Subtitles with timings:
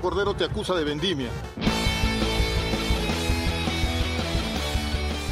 [0.00, 1.28] Cordero te acusa de vendimia.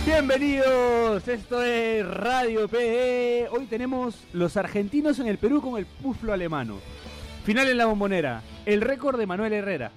[0.05, 3.49] Bienvenidos, esto es Radio PE.
[3.51, 6.79] Hoy tenemos los argentinos en el Perú con el puflo alemano.
[7.45, 9.93] Final en la bombonera, el récord de Manuel Herrera.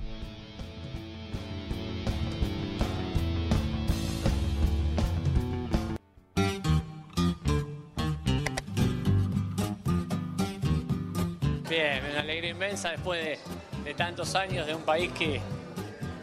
[11.69, 13.39] Bien, una alegría inmensa después de,
[13.85, 15.39] de tantos años de un país que,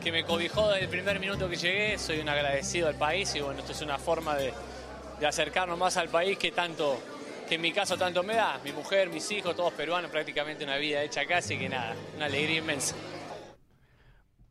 [0.03, 1.97] que me cobijó desde el primer minuto que llegué.
[1.97, 4.53] Soy un agradecido al país y bueno, esto es una forma de,
[5.21, 7.01] de acercarnos más al país que tanto,
[7.49, 8.59] que en mi caso tanto me da.
[8.65, 12.27] Mi mujer, mis hijos, todos peruanos, prácticamente una vida hecha acá, así que nada, una
[12.27, 12.97] alegría inmensa.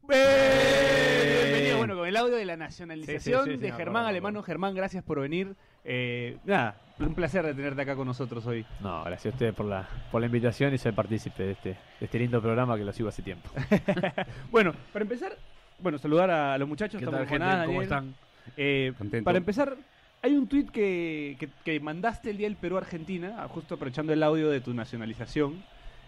[0.04, 1.01] Bueno,
[2.02, 4.44] con el audio de la nacionalización Sí, sí, sí, de sí, Germán no, no, Alemano.
[4.44, 5.56] Germán, gracias por venir.
[5.84, 8.66] Eh, nada, un placer de tenerte acá con nosotros hoy.
[8.82, 11.78] No, gracias a ustedes por la, por la invitación y ser partícipe de este, de
[12.06, 13.50] este lindo programa que lo sigo hace tiempo.
[14.52, 15.34] Bueno, para empezar,
[15.80, 17.00] bueno, saludar a los muchachos.
[17.00, 17.46] ¿Qué estamos tal, gente?
[17.46, 17.84] ¿Cómo Daniel.
[17.84, 18.16] están?
[18.58, 19.24] Eh, Contento.
[19.26, 19.76] para empezar,
[20.22, 24.50] hay un tuit que, que- que mandaste el día del Perú-Argentina, justo aprovechando el audio
[24.50, 25.64] de tu nacionalización,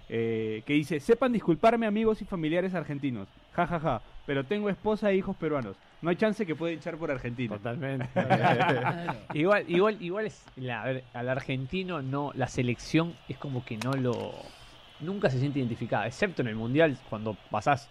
[0.10, 5.12] eh, que dice, sepan disculparme amigos y familiares argentinos, ja ja ja, pero tengo esposa
[5.12, 7.56] e hijos peruanos, no hay chance que pueda echar por Argentina.
[7.58, 8.10] Totalmente.
[9.34, 13.78] igual, igual, igual es la- a ver, al argentino no, la selección es como que
[13.78, 14.32] no lo
[15.00, 17.90] nunca se siente identificada, excepto en el mundial cuando pasás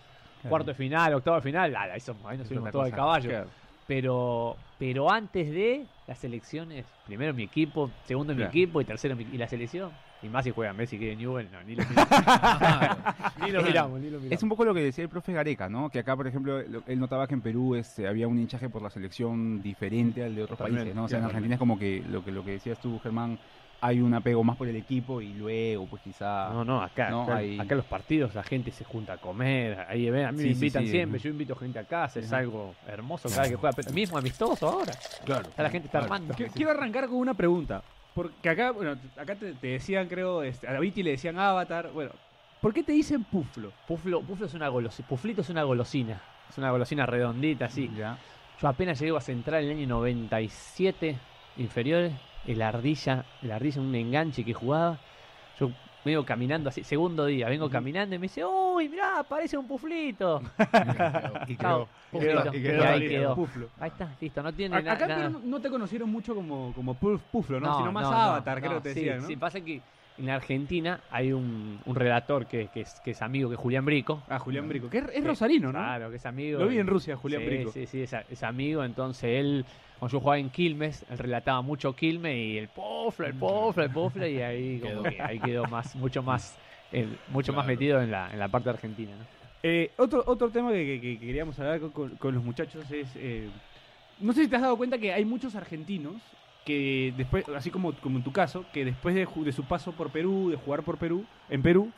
[0.49, 2.97] cuarto de final, octavo de final, ah, somos, ahí nos subimos todo el cosa.
[2.97, 3.29] caballo.
[3.31, 3.49] Claro.
[3.87, 8.51] Pero, pero antes de las elecciones, primero mi equipo, segundo mi Claro.
[8.51, 9.91] equipo y tercero mi, y la selección.
[10.23, 12.99] Y más si juega Messi que de Newell, no, ni lo miramos.
[13.41, 14.33] ni lo miramos, ni lo miramos.
[14.33, 15.91] Es un poco lo que decía el profe Gareca, ¿no?
[15.91, 18.83] Que acá, por ejemplo, lo- él notaba que en Perú este, había un hinchaje por
[18.83, 21.05] la selección diferente al de otros Totalmente, países, ¿no?
[21.05, 21.31] O sea, en claro.
[21.37, 23.39] Argentina es como que lo que lo que decías tú, Germán,
[23.85, 26.51] hay un apego más por el equipo y luego, pues quizá...
[26.51, 29.77] No, no, acá, No, acá, hay- acá los partidos la gente se junta a comer,
[29.89, 31.25] ahí ven, a mí Sí, me invitan sí, siempre, ¿no?
[31.25, 34.69] yo invito gente a casa, es algo hermoso cada vez que juega, pero mismo amistoso
[34.69, 34.93] ahora.
[35.25, 35.49] Claro.
[35.49, 36.33] Está la gente está armando.
[36.33, 37.83] Qui- Quiero arrancar con una pregunta,
[38.15, 42.11] porque acá, bueno, acá te, te decían, creo, este, a Viti le decían Avatar, bueno,
[42.61, 43.73] ¿por qué te dicen Puflo?
[43.87, 47.91] Puflo, Puflo es una golosina, Puflito es una golosina, es una golosina redondita así.
[47.97, 48.19] Ya.
[48.61, 51.17] Yo apenas llego a Central en el año 97,
[51.57, 52.13] inferiores,
[52.47, 54.99] el Ardilla, el Ardilla un enganche que jugaba.
[55.59, 55.71] Yo
[56.05, 60.43] vengo caminando así, segundo día, vengo caminando y me dice, uy, mirá, parece un puflito.
[61.47, 61.89] Y quedó.
[62.11, 62.51] puflito.
[62.53, 62.85] Y Y quedó.
[62.85, 63.35] ahí quedó.
[63.35, 63.69] Puflo.
[63.81, 65.27] Ahí está, listo, no tiene A- na- Acá nada.
[65.29, 67.77] Perú no te conocieron mucho como, como Puf- Puflo, ¿no?
[67.79, 69.27] Sino más no, Avatar, no, creo no, que te sí, decían, ¿no?
[69.27, 69.81] Sí, pasa que
[70.19, 73.85] en Argentina hay un, un relator que, que es, que es amigo, que es Julián
[73.85, 74.23] Brico.
[74.29, 75.79] Ah, Julián Brico, que es, es Que- rosarino, ¿no?
[75.79, 76.59] Claro, que es amigo.
[76.61, 77.73] Lo vi en Rusia, Julián sí, Brico.
[77.73, 78.85] Sí, sí, es, es amigo.
[78.85, 79.65] Entonces él,
[80.03, 83.91] cuando yo jugaba en Quilmes, él relataba mucho Quilmes y el poflo, el poflo, el
[83.93, 86.59] poflo, y ahí como que ahí quedó más, mucho más,
[86.91, 89.25] el- mucho más metido en la, en la parte argentina, ¿no?
[89.63, 93.15] Eh, otro, otro tema que, que- que queríamos hablar con, con- con los muchachos es.
[93.15, 93.49] eh,
[94.19, 97.95] no sé si te has dado cuenta que hay muchos argentinos que después, así como,
[97.95, 100.99] como en tu caso, que después de, de su paso por Perú, de jugar por
[100.99, 101.93] Perú, en Perú,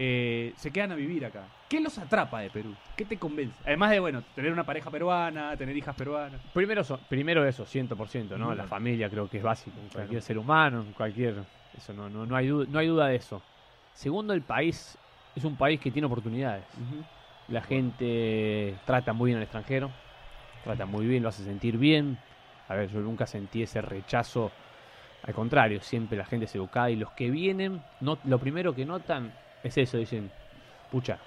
[0.00, 1.48] eh, se quedan a vivir acá.
[1.68, 2.76] ¿Qué los atrapa de Perú?
[2.94, 3.60] ¿Qué te convence?
[3.66, 6.40] Además de, bueno, tener una pareja peruana, tener hijas peruanas.
[6.52, 8.54] Primero, so- primero eso, 100%, ¿no?
[8.54, 11.42] La familia creo que es básico en cualquier ser humano, en cualquier...
[11.76, 13.42] Eso no, no, no, hay duda, no hay duda de eso.
[13.92, 14.96] Segundo, el país
[15.34, 16.66] es un país que tiene oportunidades.
[17.48, 19.90] La gente trata muy bien al extranjero,
[20.62, 22.18] trata muy bien, lo hace sentir bien.
[22.68, 24.52] A ver, yo nunca sentí ese rechazo.
[25.22, 28.84] Al contrario, siempre la gente es educada y los que vienen, no, lo primero que
[28.84, 29.32] notan
[29.62, 30.30] es eso, dicen,
[30.90, 31.18] pucha,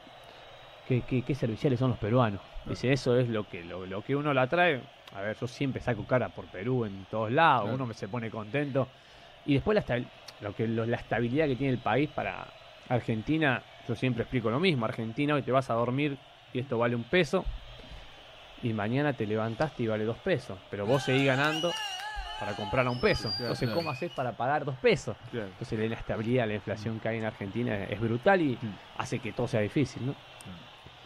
[0.86, 2.42] qué, qué, qué serviciales son los peruanos.
[2.66, 4.81] Dice, eso es lo que, lo, lo que uno la trae.
[5.14, 7.75] A ver, yo siempre saco cara por Perú en todos lados, Claro.
[7.75, 8.90] uno me se pone contento.
[9.46, 10.03] Y después la,
[10.40, 12.47] lo que, lo- la estabilidad que tiene el país para
[12.88, 14.86] Argentina, yo siempre explico lo mismo.
[14.86, 16.18] Argentina, hoy te vas a dormir
[16.53, 17.46] y esto vale un peso.
[18.62, 20.59] Y mañana te levantaste y vale dos pesos.
[20.69, 21.72] Pero vos seguís ganando
[22.41, 23.28] para comprar a un peso.
[23.38, 25.16] Entonces, ¿cómo haces para pagar dos pesos?
[25.52, 28.57] Entonces, la inestabilidad, la inflación que hay en Argentina es brutal y
[28.96, 30.16] hace que todo sea difícil, ¿no?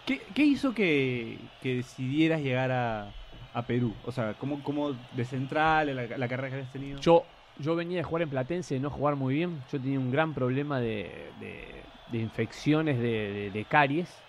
[0.06, 3.14] ¿Qué, qué hizo que, que decidieras llegar a,
[3.52, 3.98] a Perú?
[4.04, 7.00] O sea, ¿cómo, cómo de central, la, la carrera que habías tenido?
[7.00, 7.28] Yo,
[7.58, 9.62] yo venía de jugar en Platense, de no jugar muy bien.
[9.68, 14.24] Yo tenía un gran problema de, de- de infecciones de, de- de caries.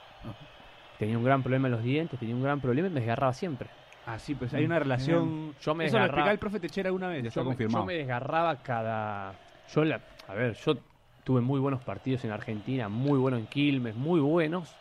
[0.97, 3.71] Tenía un gran problema en los dientes, tenía un gran problema y me desgarraba siempre.
[4.07, 5.55] Ah, sí, pues hay una relación.
[5.61, 7.25] Yo me Eso lo desgarraba- explicaba el profe Techera alguna vez.
[7.25, 7.83] está yo, me, confirmado.
[7.83, 9.35] yo me desgarraba cada.
[9.75, 10.77] Yo la, a ver, yo
[11.25, 14.73] tuve muy buenos partidos en Argentina, muy buenos en Quilmes, muy buenos,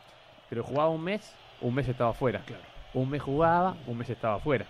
[0.48, 2.44] pero jugaba un mes, un mes estaba afuera.
[2.94, 4.66] Un mes jugaba, un mes estaba afuera.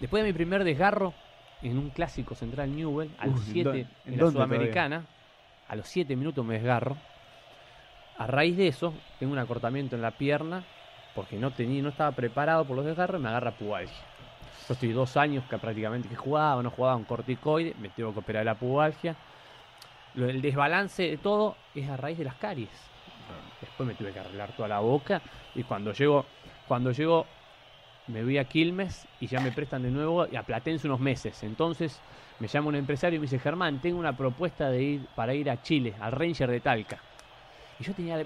[0.00, 1.12] Después de mi primer desgarro
[1.60, 4.32] en un clásico central Newell, a los Uy, ¿en 7 dónde- en, en la dónde
[4.38, 5.04] Sudamericana,
[5.68, 6.96] a los 7 minutos me desgarro.
[8.16, 10.64] A raíz de eso, tengo un acortamiento en la pierna
[11.14, 14.04] porque no tenía, no estaba preparado por los desgarros, me agarra pubalgia.
[14.68, 18.20] Yo estoy dos años que prácticamente que jugaba, no jugaba un corticoide, me tengo que
[18.20, 19.14] operar la pubalgia.
[20.16, 22.70] El desbalance de todo es a raíz de las caries.
[23.60, 25.20] Después me tuve que arreglar toda la boca
[25.54, 26.24] y cuando llego,
[26.66, 27.26] cuando llego
[28.06, 31.42] me voy a Quilmes y ya me prestan de nuevo y a Platense unos meses.
[31.42, 32.00] Entonces
[32.38, 35.50] me llama un empresario y me dice, Germán, tengo una propuesta de ir para ir
[35.50, 36.98] a Chile, al Ranger de Talca.
[37.78, 38.24] Y yo tenía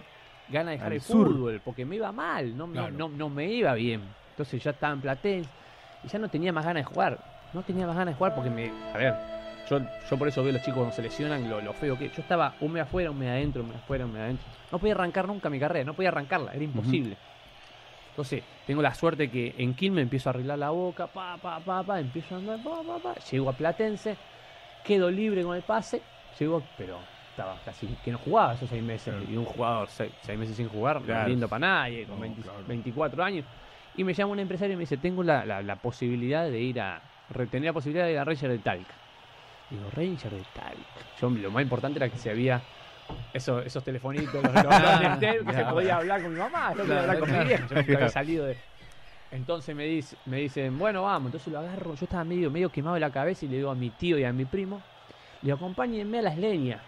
[0.51, 1.27] ganas de dejar el sur.
[1.29, 2.93] fútbol, porque me iba mal, no, no- Claro.
[2.97, 4.03] no, no me iba bien.
[4.31, 5.51] Entonces ya estaba en Platense
[6.05, 7.19] y ya no tenía más ganas de jugar.
[7.53, 8.71] No tenía más ganas de jugar porque me...
[8.95, 9.15] A ver,
[9.69, 9.81] yo,
[10.11, 12.09] yo por eso veo a los chicos cuando se lesionan lo, lo feo que...
[12.11, 14.47] Yo estaba un mes afuera, un mes adentro, un mes afuera, un mes adentro.
[14.71, 17.17] No podía arrancar nunca mi carrera, no podía arrancarla, era imposible.
[18.11, 21.83] Entonces, tengo la suerte que en Quilmes empiezo a arreglar la boca, pa, pa, pa,
[21.85, 24.17] pa, empiezo a andar, pa, pa, pa, llego a Platense,
[24.85, 26.03] quedo libre con el pase,
[26.39, 26.99] llego, pero
[27.39, 29.15] estaba casi que no jugaba esos seis meses.
[29.15, 29.31] Claro.
[29.31, 31.29] Y un jugador seis, seis meses sin jugar, no Claro.
[31.29, 32.65] lindo para nadie, con No, 20 claro.
[32.67, 33.45] 24 años.
[33.95, 36.81] Y me llama un empresario y me dice, tengo la, la- la posibilidad de ir
[36.81, 37.01] a,
[37.31, 38.95] retener la posibilidad de ir a Ranger de Talca.
[39.71, 41.07] Digo, Ranger de Talca.
[41.21, 42.61] Yo, lo más importante era que se había
[43.33, 46.83] esos, esos telefonitos, los, los- los Nextel, que se podía hablar con mi mamá, no
[46.83, 48.57] podía hablar con mi vieja, yo nunca había salido de...
[49.31, 52.95] Entonces me, dice, me dicen, bueno, vamos, entonces lo agarro, yo estaba medio, medio quemado
[52.95, 54.81] de la cabeza y le digo a mi tío y a mi primo,
[55.43, 56.81] le digo, acompáñenme a las leñas,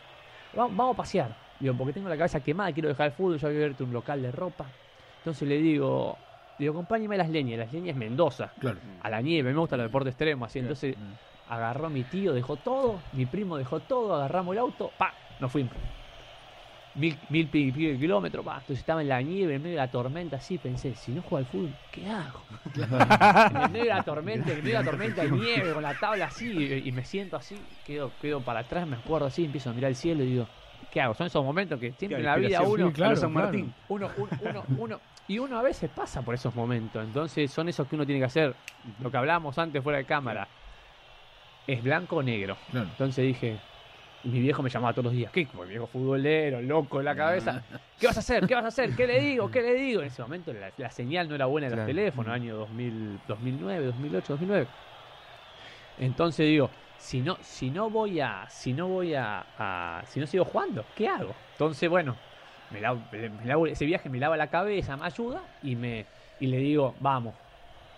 [0.53, 3.49] vamos, vamos a pasear, digo, porque tengo la cabeza quemada, quiero dejar el fútbol, yo
[3.49, 4.73] voy a verte un local de ropa,
[5.19, 6.19] entonces le digo,
[6.59, 8.81] digo, acompáñenme a las leñas, las leñas es Mendoza, Claro.
[9.01, 10.97] a la nieve, me gusta los deportes extremos, así, entonces
[11.47, 15.51] agarró a mi tío, dejó todo, mi primo dejó todo, agarramos el auto, pa, nos
[15.51, 15.75] fuimos.
[16.93, 18.55] Mil, mil y pico de kilómetros, pa.
[18.55, 21.37] Entonces estaba en la nieve, en medio de la tormenta, así pensé, si no juego
[21.39, 22.45] al fútbol, ¿qué hago?
[22.75, 25.83] en el medio de la tormenta, en el medio de la tormenta de nieve, con
[25.83, 27.55] la tabla así, y, y me siento así,
[27.85, 30.49] quedo, quedo para atrás, me acuerdo así, empiezo a mirar el cielo y digo,
[30.91, 31.15] ¿qué hago?
[31.15, 33.33] Son esos momentos que siempre en la vida uno, Sí, claro, San.
[33.33, 33.73] Martín.
[33.89, 37.05] uno, uno, uno, uno- y uno a veces pasa por esos momentos.
[37.05, 38.57] Entonces son esos que uno tiene que hacer.
[38.99, 40.49] Lo que hablábamos antes fuera de cámara.
[41.69, 42.57] Es blanco o negro.
[42.73, 42.89] Claro.
[42.91, 43.57] Entonces dije,
[44.23, 45.47] y mi viejo me llamaba todos los días, ¿qué?
[45.47, 47.65] Como el viejo futbolero, loco en la cabeza.
[47.99, 48.47] ¿Qué vas a hacer?
[48.47, 48.95] ¿Qué vas a hacer?
[48.95, 49.51] ¿Qué le digo?
[49.51, 50.01] ¿Qué le digo?
[50.01, 51.87] En ese momento la, la señal no era buena en los Claro.
[51.87, 54.67] teléfonos, año 2000, 2009, 2008, 2009.
[55.99, 60.27] Entonces digo, si no, si no voy a, si no voy a, a- si no
[60.27, 61.35] sigo jugando, ¿qué hago?
[61.53, 62.15] Entonces, bueno,
[62.71, 66.05] me lavo- me lavo- ese viaje me lava la cabeza, me ayuda y me
[66.39, 67.35] y le digo, vamos,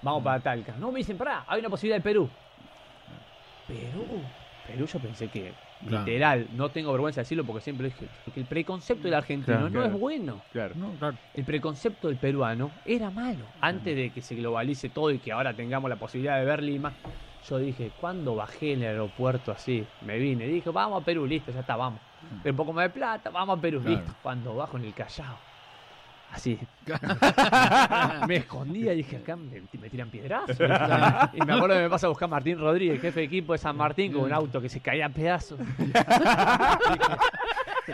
[0.02, 0.74] vamos para Talca.
[0.78, 2.28] No, me dicen, pará, hay una posibilidad de Perú.
[3.68, 4.04] Perú,
[4.66, 5.52] Perú yo pensé que,
[5.86, 6.04] Claro.
[6.06, 9.64] literal, no tengo vergüenza de decirlo porque siempre dije, porque el preconcepto del argentino Claro,
[9.70, 9.86] no claro.
[9.94, 10.42] es bueno.
[10.52, 10.74] Claro.
[10.76, 11.16] No, claro.
[11.34, 13.46] El preconcepto del peruano era malo.
[13.60, 16.92] Antes de que se globalice todo y que ahora tengamos la posibilidad de ver Lima,
[17.48, 21.50] yo dije, cuando bajé en el aeropuerto así, me vine, dije, vamos a Perú, listo,
[21.50, 22.00] ya está, vamos.
[22.44, 23.96] Un poco más de plata, vamos a Perú, Claro.
[23.96, 24.14] listo.
[24.22, 25.36] Cuando bajo en el Callao,
[26.32, 26.58] así,
[28.26, 30.56] me escondía y dije, acá me, me tiran piedrazos.
[31.32, 33.76] y me acuerdo que me pasa a buscar Martín Rodríguez, jefe de equipo de San
[33.76, 35.58] Martín, con un auto que se caía a pedazos.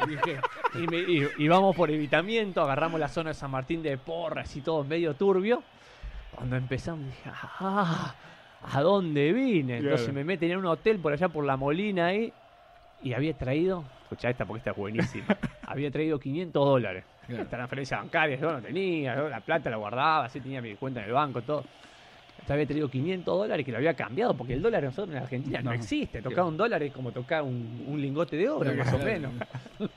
[0.06, 0.40] Dije,
[0.74, 4.42] y, me- y- y vamos por evitamiento, agarramos la zona de San Martín de porra,
[4.42, 5.62] así todo medio turbio.
[6.34, 8.14] Cuando empezamos dije, ah,
[8.70, 9.78] ¿a dónde vine?
[9.78, 10.12] Entonces Claro.
[10.14, 12.32] me meten en un hotel por allá por la Molina ahí
[13.02, 15.36] y había traído, escuchá esta porque esta es buenísima,
[15.66, 17.04] había traído 500 dólares.
[17.28, 17.42] Claro.
[17.44, 21.00] Esta transferencia bancaria yo no tenía, yo la plata la guardaba, así tenía mi cuenta
[21.00, 21.62] en el banco, todo.
[22.48, 25.70] Había traído 500 dólares que lo había cambiado, porque el dólar nosotros en Argentina no,
[25.70, 25.76] No.
[25.76, 26.22] existe.
[26.22, 29.32] Tocar un dólar es como tocar un, un lingote de oro, más o menos.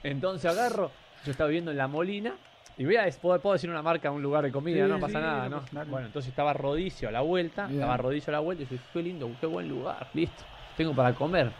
[0.03, 0.91] Entonces agarro,
[1.23, 2.33] yo estaba viviendo en La Molina,
[2.77, 5.23] y voy a puedo, decir una marca, un lugar de comida, Sí, no pasa sí,
[5.25, 5.63] nada, no.
[5.85, 8.83] Bueno, entonces estaba Rodicio a la vuelta, estaba Rodicio a la vuelta, y yo dije,
[8.91, 10.43] qué lindo, qué buen lugar, listo,
[10.75, 11.51] tengo para comer.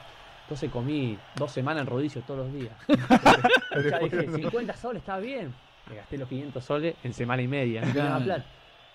[0.51, 2.74] Entonces comí dos semanas en Rodicio todos los días.
[3.89, 5.53] ya dije, 50 soles está bien.
[5.89, 8.24] Me gasté los 500 soles en semana y media, no tenía Claro.
[8.25, 8.46] plata.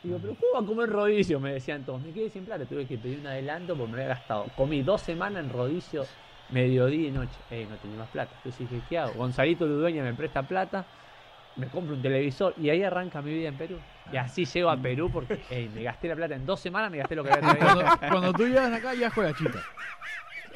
[0.03, 1.41] Digo, pero ¿cómo va a comer rodicio?
[1.41, 2.03] Me decían todos.
[2.03, 4.45] Me quedé sin plata, tuve que pedir un adelanto porque me había gastado.
[4.55, 6.05] Comí dos semanas en rodicio,
[6.51, 7.39] mediodía y noche.
[7.51, 8.33] Ey, no tenía más plata.
[8.37, 9.15] Entonces dije, ¿qué hago?
[9.15, 10.85] Gonzalito Ludueña me presta plata,
[11.57, 13.79] me compro un televisor y ahí arranca mi vida en Perú.
[14.13, 16.99] Y así llego a Perú porque ey, me gasté la plata en dos semanas, me
[16.99, 17.83] gasté lo que había traído.
[17.83, 19.63] Cuando, cuando tú llegas acá ya juega chita.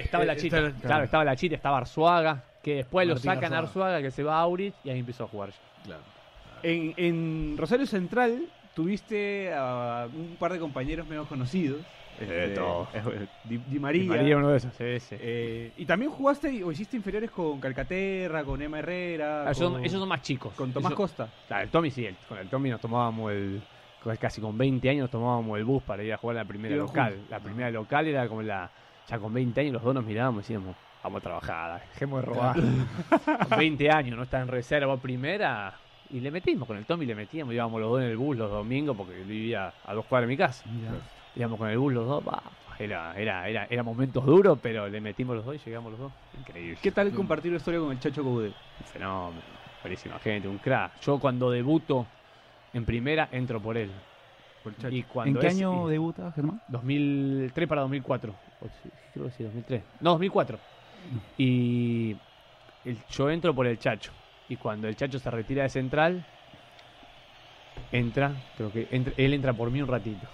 [0.00, 3.52] Estaba la Eh, chita, está- claro, estaba la chita, estaba Arzuaga, que después lo sacan
[3.54, 3.97] a Arzuaga.
[3.97, 5.50] Arzuaga, que se va a Aurich y ahí empezó a jugar.
[5.85, 6.02] Claro.
[6.62, 8.42] En, en Rosario Central
[8.75, 11.80] tuviste a un par de compañeros menos conocidos.
[12.19, 12.87] de todo.
[12.92, 14.02] eh, Di, Di María.
[14.04, 15.16] Y María uno de esos, sí, sí.
[15.19, 19.40] Eh, y también jugaste o hiciste inferiores con Calcaterra, con Emma Herrera.
[19.42, 20.52] Ah, ellos, son, con, ellos son más chicos.
[20.54, 21.28] con Tomás Costa.
[21.49, 23.62] Claro, el Tommy sí, el- con el Tommy nos tomábamos el.
[24.19, 26.75] Casi con 20 años nos tomábamos el bus para ir a jugar a la primera
[26.76, 27.12] local.
[27.12, 27.30] juntos.
[27.30, 28.71] La primera local era como la.
[29.11, 32.26] Ya con 20 años los dos nos mirábamos y decíamos, vamos a trabajar, dejemos de
[32.26, 32.57] robar.
[33.49, 35.75] con 20 años, no estar en reserva primera,
[36.11, 38.50] Y le metimos, con el Tommy le metíamos, íbamos los dos en el bus los
[38.50, 40.64] domingos porque él vivía a dos cuadras de mi casa.
[41.37, 42.43] Íbamos con el bus los dos, bah,
[42.79, 46.12] era, era, era, era momentos duros, pero le metimos los dos y llegamos los dos.
[46.38, 46.79] Increíble.
[46.83, 48.52] ¿Qué tal compartir la historia con el Chacho Coudet?
[48.81, 49.43] Un fenómeno,
[49.83, 51.00] buenísima gente, un crack.
[51.00, 52.07] Yo cuando debuto
[52.73, 53.90] en primera entro por él.
[54.90, 56.61] Y ¿En cuando qué es- año y- debuta, Germán?
[56.69, 58.35] 2003 para 2004.
[59.12, 59.83] Creo que sí, 2003.
[60.00, 60.61] No, 2004.
[61.37, 62.17] Y
[62.85, 64.12] el- yo entro por el Chacho.
[64.49, 66.25] Y cuando el Chacho se retira de central,
[67.93, 70.29] entra, creo que entra- él entra por mí un ratito.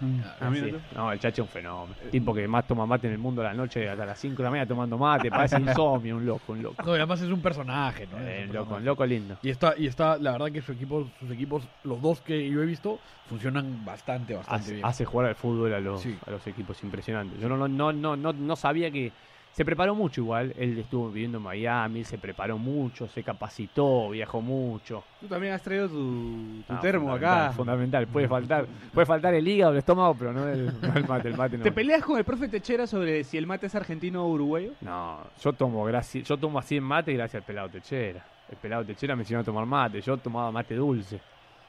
[0.00, 0.72] Ah, Sí.
[0.94, 1.94] No, el Chacho es un fenómeno.
[2.10, 4.42] Tipo que más toma mate en el mundo a la noche, hasta las 5 de
[4.44, 5.30] la mañana tomando mate.
[5.30, 6.82] Parece insomnio, un loco, un loco.
[6.84, 8.18] No, y además es un personaje, ¿no?
[8.18, 8.78] Es Eh, un loco, personaje.
[8.80, 9.38] un loco lindo.
[9.42, 12.62] Y está, y está, la verdad que su equipo, sus equipos, los dos que yo
[12.62, 14.86] he visto, funcionan bastante, bastante hace, bien.
[14.86, 16.16] hace jugar al fútbol a los, Sí.
[16.26, 17.40] a los equipos impresionantes.
[17.40, 19.12] Yo no, no, no, no, no sabía que
[19.54, 20.52] se preparó mucho igual.
[20.58, 25.04] Él estuvo viviendo en Miami, se preparó mucho, se capacitó, viajó mucho.
[25.20, 27.52] Tú también has traído tu, tu Ah, termo fundamental, acá.
[27.52, 31.28] Fundamental, puede faltar, puede faltar el hígado, el estómago, pero no el, no el mate,
[31.28, 31.62] el mate no.
[31.62, 34.72] ¿Te peleas con el profe Techera sobre si el mate es argentino o uruguayo?
[34.80, 38.24] No, yo tomo gracias, yo tomo así en mate gracias al pelado Techera.
[38.50, 41.20] El pelado Techera me enseñó a tomar mate, yo tomaba mate dulce.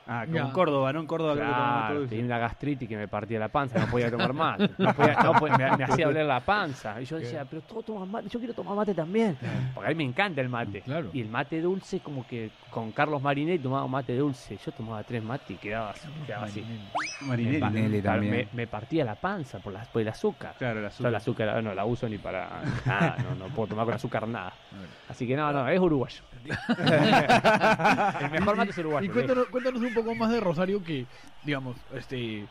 [0.08, 1.00] Ah, en Córdoba, ¿no?
[1.00, 4.12] En Córdoba creo que Claro, tenía una gastritis que me partía la panza, no podía
[4.12, 4.70] tomar mate.
[4.78, 7.02] No podía- no podía- me, me hacía doler la panza.
[7.02, 9.36] Y yo decía, pero todos toman mate, yo quiero tomar mate también.
[9.74, 10.82] Porque a mí me encanta el mate.
[10.82, 11.10] Claro.
[11.12, 14.58] Y el mate dulce, como que con Carlos Marinetti tomaba mate dulce.
[14.64, 16.62] Yo tomaba tres mates y quedaba, así, quedaba así.
[16.62, 17.60] Me, Marinelli.
[17.60, 18.48] pa- Marinelli claro, también.
[18.52, 20.54] me- me partía la panza por, la- por el azúcar.
[20.60, 21.10] Claro, el Yo azúcar.
[21.10, 24.54] el azúcar no la uso ni para nada, no, no puedo tomar con azúcar nada.
[25.10, 26.22] Así que no, no, es uruguayo.
[26.46, 29.06] el mejor mate es uruguayo.
[29.06, 31.06] Y cuéntanos, cuéntanos un poco más de Rosario que,
[31.44, 32.46] digamos, este...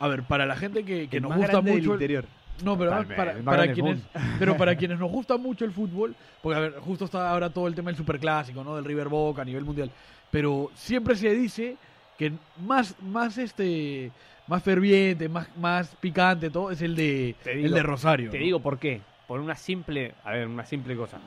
[0.00, 1.90] A ver, para la gente que, que El nos más gusta del mucho...
[1.90, 2.24] el- interior.
[2.62, 3.98] No, pero Totalmente, para, para del quienes,
[4.38, 7.66] pero para quienes nos gusta mucho el fútbol, porque a ver, justo está ahora todo
[7.66, 8.76] el tema del superclásico, ¿no?
[8.76, 9.90] Del River Boca a nivel mundial,
[10.30, 11.76] pero siempre se dice
[12.16, 12.32] que
[12.64, 14.12] más, más este,
[14.46, 18.30] más ferviente, más, más picante, todo es el de, Te el digo- de Rosario.
[18.30, 18.44] Te ¿no?
[18.44, 19.00] digo por qué.
[19.26, 21.18] Por una simple, a ver, una simple cosa.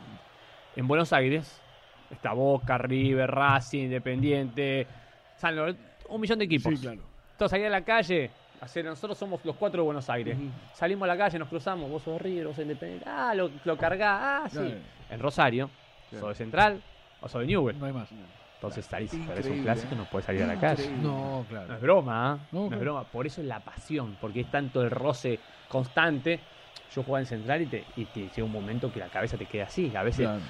[0.77, 1.59] En Buenos Aires
[2.09, 4.87] está Boca, River, Racing, Independiente,
[5.37, 6.73] San Lorenzo, un millón de equipos.
[6.73, 7.01] Sí, claro.
[7.37, 8.31] Todos ahí a la calle.
[8.83, 10.37] nosotros somos los cuatro de Buenos Aires.
[10.73, 11.89] Salimos a la calle, nos cruzamos.
[11.89, 13.05] Vos sos River, vos sos de Independiente.
[13.07, 14.19] Ah, lo, lo cargás.
[14.21, 14.75] Ah, sí.
[15.09, 15.69] En Rosario,
[16.11, 16.81] sos de Central
[17.21, 17.77] o sos de Newell.
[17.79, 18.09] No hay más.
[18.55, 19.97] Entonces salís, es un clásico, ¿eh?
[19.97, 20.89] no puedes salir a la calle.
[20.89, 21.75] No, No claro.
[21.75, 22.39] es broma, ¿ah?
[22.51, 23.03] No, no, es broma.
[23.03, 25.39] Por eso es la pasión, porque es tanto el roce
[25.69, 26.39] constante.
[26.95, 29.45] Yo jugaba en central y, te, y te llega un momento que la cabeza te
[29.45, 29.95] queda así.
[29.95, 30.41] A veces Claro,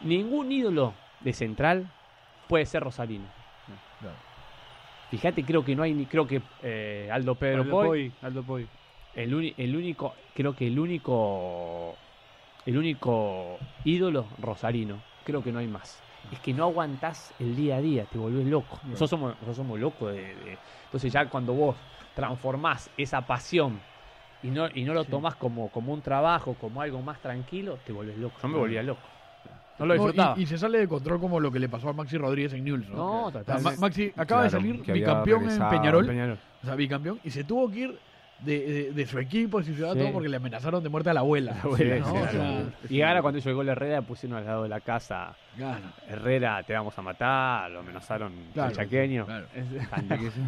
[0.00, 1.86] ningún ídolo de central
[2.48, 3.26] puede ser rosarino.
[5.08, 8.44] Fíjate, creo que no hay ni, creo que eh, Aldo Pedro Aldo Poy, Poy, Aldo
[8.44, 8.68] Poy.
[9.12, 11.98] el, uni- el único, creo que el único,
[12.64, 16.02] el único ídolo rosarino, creo que no hay más.
[16.30, 18.80] Es que no aguantás el día a día, te volvés loco.
[18.84, 21.78] Nosotros somos, nosotros somos locos de, de- entonces ya cuando vos
[22.14, 23.82] transformás esa pasión
[24.42, 27.92] y no, y no lo tomás como, como un trabajo, como algo más tranquilo, te
[27.92, 28.40] volvés loco.
[28.42, 29.10] Yo me volvía loco.
[29.78, 30.34] No lo No, disfrutaba.
[30.38, 32.64] y, y se sale de control como lo que le pasó a Maxi Rodríguez en
[32.64, 32.96] Newell's, ¿no?
[32.96, 33.76] No, O sea, totalmente.
[33.78, 35.68] Ma- Maxi acaba de salir bicampeón en.
[35.68, 36.38] Peñarol, Peñarol.
[36.62, 37.98] o sea, bicampeón, y se tuvo que ir
[38.40, 39.98] de, de- de su equipo, de su ciudad, Sí.
[40.00, 41.52] todo porque le amenazaron de muerte a la abuela.
[41.54, 42.04] La abuela, ¿no?
[42.06, 42.70] sí, O la sea, abuela.
[42.90, 46.74] Y ahora cuando llegó el Herrera pusieron al lado de la casa claro, Herrera, te
[46.74, 49.24] vamos a matar, lo amenazaron Claro, el chaqueño.
[49.24, 49.46] Tan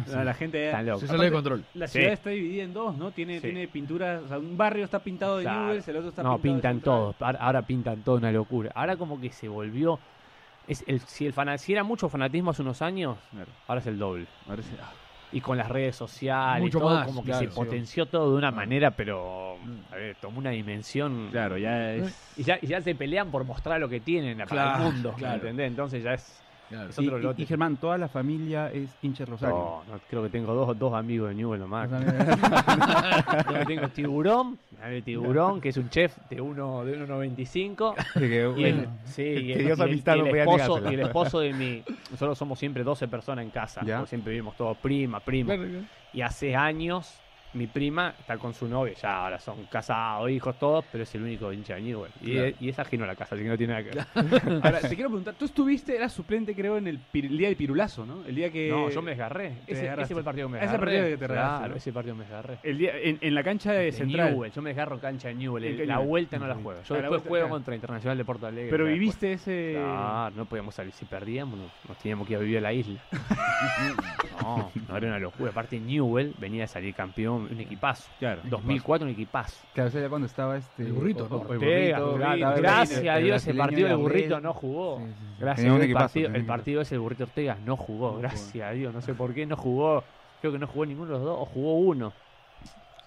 [0.07, 0.99] No, la gente tan.
[0.99, 1.65] Se sale de control.
[1.73, 1.97] La Sí.
[1.99, 3.11] ciudad está dividida en dos, ¿no?
[3.11, 3.47] Tiene, Sí.
[3.47, 5.61] tiene pintura, o sea, un barrio está pintado de Claro.
[5.65, 7.15] Newell's, el otro está No, pintado de pintan todos.
[7.39, 8.71] Ahora, pintan todo una locura.
[8.75, 9.99] Ahora como que se volvió...
[10.67, 13.49] Es el, si, el si era mucho fanatismo hace unos años, Claro.
[13.67, 14.27] ahora es el doble.
[14.47, 14.61] Ahora
[15.31, 17.55] Y con las redes sociales, Mucho todo más, como que claro, se sí.
[17.55, 18.51] potenció todo de una Ah.
[18.51, 19.59] manera, pero
[19.91, 21.29] a ver, tomó una dimensión.
[21.31, 22.33] Claro, ya es...
[22.35, 25.13] Y ya, y ya se pelean por mostrar lo que tienen para Claro, el mundo.
[25.15, 25.35] claro.
[25.35, 25.67] ¿Entendés?
[25.67, 27.33] Entonces ya es, claro.
[27.37, 29.55] Y, Germán, toda la familia es hincha de Rosario.
[29.55, 31.91] No, no, creo que tengo dos, dos amigos de Newell nomás.
[31.91, 37.05] O sea, Creo que tengo Tiburón, el Tiburón, que es un chef de uno de
[37.05, 37.95] 1.95.
[38.13, 40.99] que, Y el, bueno, sí, y el- Dios y el- amistad no esposo, y el
[41.01, 41.83] esposo de mi...
[42.11, 43.81] Nosotros somos siempre 12 personas en casa.
[44.05, 45.55] Siempre vivimos todos prima, prima.
[45.55, 45.85] Claro, claro.
[46.13, 47.19] Y hace años
[47.53, 51.23] mi prima está con su novia, ya ahora son casados, hijos, todos, pero es el
[51.23, 52.11] único hincha de Newell.
[52.21, 52.47] Y, Claro.
[52.47, 54.61] es, y es ajeno a la casa, así que no tiene nada que ver.
[54.63, 58.05] Ahora, te quiero preguntar, tú estuviste, eras suplente creo en el, el día del pirulazo,
[58.05, 58.23] ¿no?
[58.25, 58.69] El día que...
[58.69, 59.53] No, yo me desgarré.
[59.67, 60.85] Ese, ese fue el partido que me Ese desgarré.
[60.97, 61.75] partido que te Claro, ¿no?
[61.75, 62.57] ese partido me desgarré.
[62.63, 64.31] El día, en, en la cancha de, De Central.
[64.31, 65.63] Newell, yo me desgarro cancha de Newell.
[65.65, 66.81] ¿En el- La vuelta no la juego.
[66.83, 67.55] Yo Ah, la después vuelta, juego claro.
[67.55, 68.69] contra Internacional de Porto Alegre.
[68.69, 69.73] Pero viviste ese...
[69.75, 70.93] Claro, no podíamos salir.
[70.93, 72.99] Si perdíamos, nos teníamos que ir a vivir a la isla.
[74.41, 75.51] no, no era una locura.
[75.51, 78.09] Aparte, Newell venía a salir campeón un equipazo.
[78.19, 78.41] Claro.
[78.45, 79.57] 2004 un equipazo.
[79.73, 80.83] Claro, cuando estaba este...
[80.83, 81.37] El burrito, ¿no?
[81.37, 84.11] el Ortega, el- gracias el a Dios ese brasileño partido el Gabriel.
[84.29, 84.97] burrito no jugó.
[84.99, 85.35] Sí, sí, sí.
[85.39, 88.71] Gracias a Dios el partido, el partido ese el burrito Ortega no jugó, gracias a
[88.71, 90.03] Dios, no sé por qué no jugó.
[90.41, 92.13] Creo que no jugó ninguno de los dos, o jugó uno.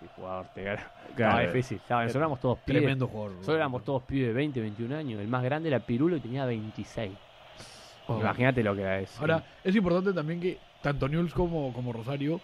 [0.00, 0.92] Sí, jugaba Ortega.
[1.14, 1.46] Claro.
[1.46, 1.76] difícil.
[1.78, 2.82] Estaba, nosotros éramos todos pibes.
[2.82, 3.32] Tremendo jugador.
[3.32, 5.20] Nosotros éramos todos pibes de 20, 21 años.
[5.20, 7.12] El más grande era Pirulo y tenía 26.
[8.08, 8.18] Oh.
[8.20, 9.20] Imagínate lo que era eso.
[9.20, 12.40] Ahora, es importante también que tanto Newell's como, como Rosario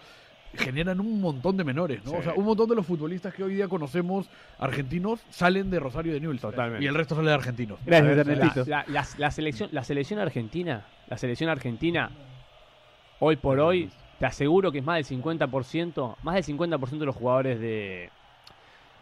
[0.55, 2.11] generan un montón de menores, ¿no?
[2.11, 2.17] Sí.
[2.17, 6.13] O sea, un montón de los futbolistas que hoy día conocemos argentinos salen de Rosario
[6.13, 6.41] de Newell's.
[6.41, 6.83] Totalmente.
[6.83, 7.79] Y el resto sale de argentinos.
[7.85, 8.65] Gracias, la, Ernestito.
[8.69, 12.09] la- la- la selección, la selección argentina, la selección argentina,
[13.19, 13.89] hoy por hoy,
[14.19, 18.09] te aseguro que es más del 50%, más del 50% de los jugadores de,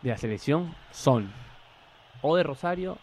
[0.01, 1.31] de la selección son
[2.21, 2.97] o de Rosario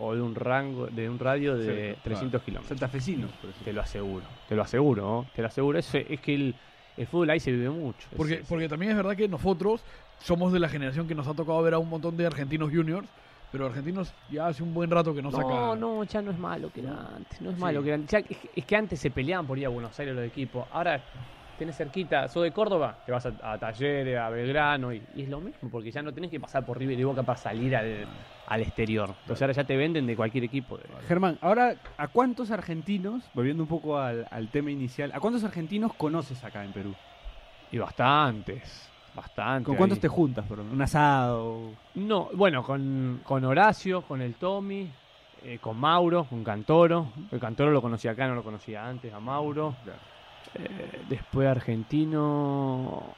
[0.00, 2.68] o de un rango, de un radio de Sí, 300 kilómetros.
[2.78, 3.30] Santafesinos.
[3.64, 5.26] Te lo aseguro, te lo aseguro, ¿no?
[5.34, 5.78] te lo aseguro.
[5.78, 6.54] Es, es que el,
[6.98, 8.08] el fútbol ahí se vive mucho.
[8.16, 9.82] Porque, es- porque también es verdad que nosotros
[10.20, 13.08] somos de la generación que nos ha tocado ver a un montón de argentinos juniors,
[13.52, 15.76] pero argentinos ya hace un buen rato que no, No, saca.
[15.76, 17.40] no, ya no es malo que era antes.
[17.40, 18.10] No es malo que era antes.
[18.10, 20.66] Ya, es, es que antes se peleaban por ir a Buenos Aires los equipos.
[20.72, 21.02] Ahora
[21.58, 25.28] tenés cerquita, sos de Córdoba, te vas a, a Talleres, a Belgrano y, y es
[25.28, 28.06] lo mismo, porque ya no tenés que pasar por River y Boca para salir al,
[28.46, 29.10] al exterior.
[29.22, 30.78] Entonces ahora ya te venden de cualquier equipo.
[30.78, 35.44] de- Germán, ahora, ¿a cuántos argentinos, volviendo un poco al, al tema inicial, ¿a cuántos
[35.44, 36.94] argentinos conoces acá en Perú?
[37.70, 39.66] Y bastantes, bastantes.
[39.66, 40.02] ¿Con cuántos ahí.
[40.02, 40.44] te juntas?
[40.48, 40.70] Perdón?
[40.72, 41.72] ¿Un asado?
[41.94, 44.88] No, bueno, con, con Horacio, con el Tommy,
[45.44, 47.08] eh, con Mauro, con Cantoro.
[47.30, 49.74] El Cantoro lo conocía acá, no lo conocía antes, a Mauro.
[50.54, 53.14] Eh, después argentino.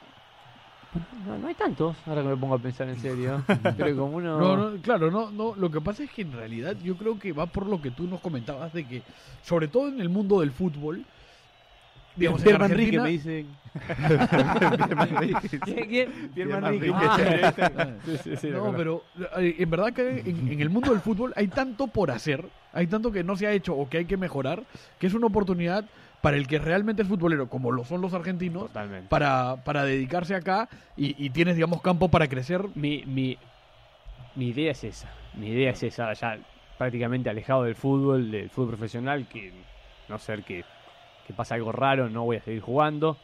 [0.93, 3.41] Bueno, No, no hay tantos, ahora que me pongo a pensar en serio.
[3.77, 4.37] Pero como uno.
[4.37, 5.55] No, no, claro, no, no.
[5.55, 8.07] Lo que pasa es que en realidad yo creo que va por lo que tú
[8.07, 9.03] nos comentabas de que,
[9.41, 11.05] sobre todo en el mundo del fútbol,
[12.15, 13.47] digamos, en Pierre Manrique Argentina- me dicen.
[15.63, 16.11] ¿Quién, quién?
[16.33, 16.91] Pierre Manrique.
[16.93, 17.93] Ah.
[18.05, 19.03] Sí, sí, sí, lo No, pero
[19.37, 22.87] eh, en verdad que en, en el mundo del fútbol hay tanto por hacer, hay
[22.87, 24.63] tanto que no se ha hecho o que hay que mejorar,
[24.99, 25.85] que es una oportunidad
[26.21, 29.07] para el que realmente es futbolero, como lo son los argentinos, Totalmente.
[29.09, 32.61] para, para dedicarse acá y, y tienes, digamos, campo para crecer.
[32.75, 33.37] Mi, mi,
[34.35, 35.09] mi idea es esa.
[35.33, 36.37] Mi idea es esa, ya
[36.77, 39.51] prácticamente alejado del fútbol, del fútbol profesional, que
[40.09, 40.63] no ser que,
[41.31, 43.17] que pasa algo raro, no voy a seguir jugando.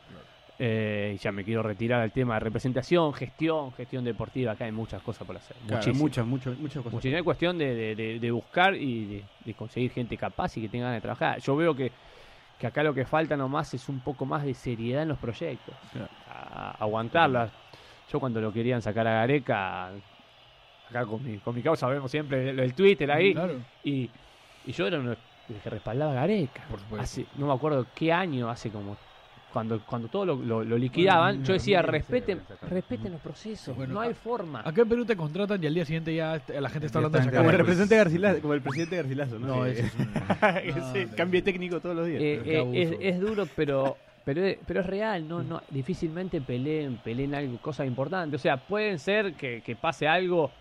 [0.60, 4.54] Eh, y ya me quiero retirar al tema de representación, gestión, gestión deportiva.
[4.54, 5.56] Acá hay muchas cosas por hacer.
[5.68, 6.00] Claro, muchísimas.
[6.02, 6.94] muchas, muchas, muchas cosas.
[6.94, 10.86] Muchísima cuestión de, de- de- de buscar y de, conseguir gente capaz y que tenga
[10.86, 11.40] ganas de trabajar.
[11.42, 11.92] Yo veo que,
[12.60, 15.76] que acá lo que falta nomás es un poco más de seriedad en los proyectos.
[15.92, 16.10] Claro.
[16.28, 17.52] A- aguantarlas.
[18.12, 19.90] Yo cuando lo querían sacar a Gareca,
[20.90, 23.60] acá con mi, con mi causa vemos siempre el, el Twitter ahí, Claro.
[23.84, 24.10] y,
[24.66, 24.98] y yo era
[25.50, 26.64] los que respaldaba a Gareca.
[26.70, 27.04] Por supuesto.
[27.04, 28.98] Hace, no me acuerdo qué año, hace como...
[29.54, 34.02] Cuando, cuando todo lo, lo- lo liquidaban, yo decía, respeten, respeten los procesos, Bueno, no
[34.02, 34.60] hay a- forma.
[34.64, 37.24] Acá en Perú te contratan y al día siguiente ya la gente está hablando de
[37.24, 39.48] sacar Como el representante Garcilaso, como el presidente Garcilaso, ¿no?
[39.48, 40.14] No, ese es un-
[41.04, 41.16] No, no.
[41.16, 42.22] cambie técnico todos los días.
[42.22, 46.98] Eh, eh, es, es duro, pero pero es, pero es real, no no difícilmente peleen
[46.98, 50.52] peleen algo cosas importantes, o sea, pueden ser que, que pase algo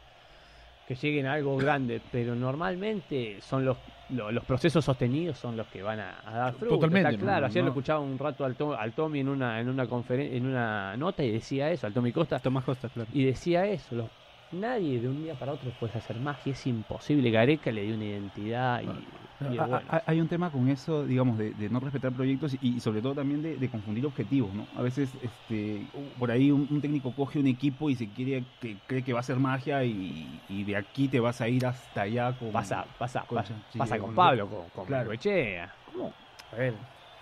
[0.86, 5.66] que lleguen a algo grande, pero normalmente son los lo- los procesos sostenidos son los
[5.68, 6.76] que van a, a dar fruto.
[6.76, 7.40] Totalmente, está claro.
[7.40, 7.66] no, Ayer no.
[7.66, 10.96] lo escuchaba un rato al, To- al Tommy en una en una conferen- en una
[10.96, 13.10] nota y decía eso, al Tommy Costa Tomás Costa, claro.
[13.12, 14.10] y decía eso, los-
[14.52, 17.30] nadie de un día para otro puede hacer magia, es imposible.
[17.32, 19.80] Gareca le dio una identidad y, y Ah, bueno.
[19.88, 23.02] ah, Hay un tema con eso, digamos, de, de no respetar proyectos y, y sobre
[23.02, 24.68] todo también de, de confundir objetivos, ¿no?
[24.74, 28.78] A veces, este, por ahí un, un técnico coge un equipo y se quiere que
[28.86, 32.02] cree que va a ser magia y, y de aquí te vas a ir hasta
[32.02, 35.02] allá con Pasa, pasa, con pasa, pasa con con- Pablo, con, con Claro.
[35.04, 35.74] Bengoechea.
[35.84, 36.14] ¿Cómo?
[36.52, 36.74] A ver,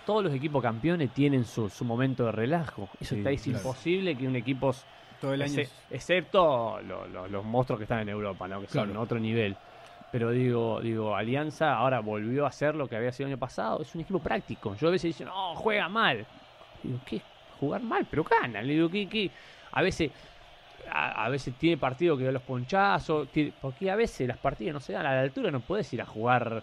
[0.04, 2.90] todos los equipos campeones tienen su, su momento de relajo.
[3.00, 3.58] Eso Sí, está es claro.
[3.58, 4.70] imposible que un equipo,
[5.18, 5.52] Todo el año.
[5.52, 8.60] exce- excepto lo- lo- los monstruos que están en Europa, ¿no?
[8.60, 9.00] que son Claro.
[9.00, 9.56] otro nivel.
[10.14, 13.82] Pero digo, digo, Alianza ahora volvió a hacer lo que había sido el año pasado.
[13.82, 14.76] Es un equipo práctico.
[14.76, 16.24] Yo a veces dicen, no, juega mal.
[16.84, 17.20] Digo, ¿qué?
[17.58, 18.62] Jugar mal, pero gana.
[18.62, 19.08] Le digo, ¿qué?
[19.08, 19.28] qué?
[19.72, 20.12] A veces
[20.88, 23.26] a, veces tiene partido que da los ponchazos,
[23.60, 26.06] porque a veces las partidas no se dan a la altura, no puedes ir a
[26.06, 26.62] jugar.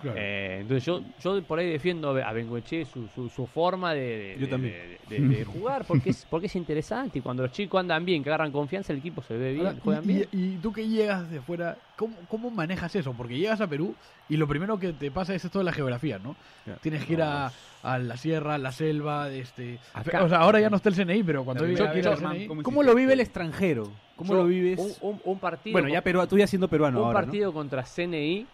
[0.00, 0.18] Claro.
[0.20, 4.36] eh, entonces yo, yo por ahí defiendo a Bengoche su, su, su forma de, de-
[4.38, 4.74] Yo también.
[5.08, 8.22] de- de- de jugar, porque es, porque es interesante y cuando los chicos andan bien,
[8.22, 10.28] que agarran confianza, el equipo se ve bien, Ahora, juegan y, bien.
[10.32, 13.14] y- y tú que llegas de fuera, ¿cómo, ¿cómo manejas eso?
[13.14, 13.94] Porque llegas a Perú
[14.28, 16.36] y lo primero que te pasa es esto de la geografía, ¿no?
[16.64, 16.78] Claro.
[16.82, 17.50] Tienes que ir a,
[17.82, 19.78] a la sierra, a la selva, este...
[19.94, 22.62] Acá- o sea, ahora ya no está el CNI, pero cuando Germán, CNI...
[22.62, 23.90] ¿cómo lo vive el extranjero?
[24.16, 24.98] ¿Cómo Yo, lo vives?
[25.02, 27.26] Un, un- un partido, bueno, ya Perú, tú ya siendo peruano un ahora, ¿no?
[27.26, 28.46] partido contra CNI,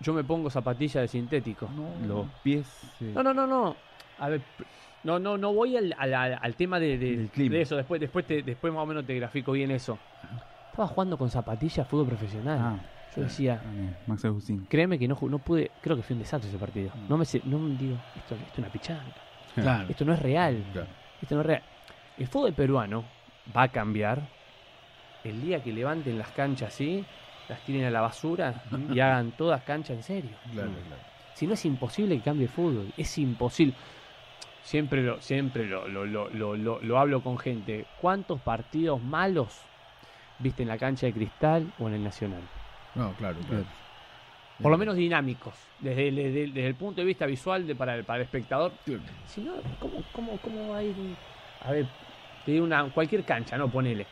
[0.00, 1.68] yo me pongo zapatillas de sintético.
[1.76, 2.66] No, Los pies.
[3.00, 3.76] eh, No, no, no, no.
[4.18, 4.40] A ver,
[5.04, 7.56] No, no, no voy al, al- al- tema de, de- Del clima.
[7.56, 7.74] de eso.
[7.76, 9.98] Después, después, te- después más o menos te grafico bien eso.
[10.70, 12.58] Estaba jugando con zapatillas fútbol profesional.
[12.62, 12.78] Ah,
[13.16, 14.64] Yo decía, ah, Max Agustín.
[14.70, 16.90] créeme que no, no pude, creo que fue un desastre ese partido.
[16.94, 17.08] Mm.
[17.08, 19.02] No me, no me digo, esto, esto es una pichanga.
[19.56, 19.86] Claro.
[19.90, 20.64] Esto no es real.
[20.72, 20.88] Claro.
[21.20, 21.62] Esto no es real.
[22.16, 23.04] El fútbol peruano
[23.54, 24.22] va a cambiar
[25.24, 27.04] el día que levanten las canchas así,
[27.48, 30.36] las tiren a la basura y hagan todas canchas en serio.
[30.52, 30.74] Claro, Mm.
[30.74, 31.02] claro.
[31.34, 33.74] Si no es imposible que cambie el fútbol, es imposible.
[34.62, 37.84] Siempre lo, siempre lo, lo, lo, lo, lo- lo hablo con gente.
[38.00, 39.60] ¿Cuántos partidos malos
[40.38, 42.42] viste en la cancha de cristal o en el Nacional?
[42.94, 43.64] No, claro, claro.
[44.60, 47.96] Por lo menos dinámicos, desde, el- desde desde el punto de vista visual de, para,
[47.96, 48.72] el, para el espectador.
[49.26, 50.94] Si no, ¿cómo, cómo, cómo va a ir?
[50.96, 51.16] un-
[51.62, 51.86] A ver,
[52.44, 53.68] te digo una, cualquier cancha, ¿no?
[53.68, 54.06] Ponele.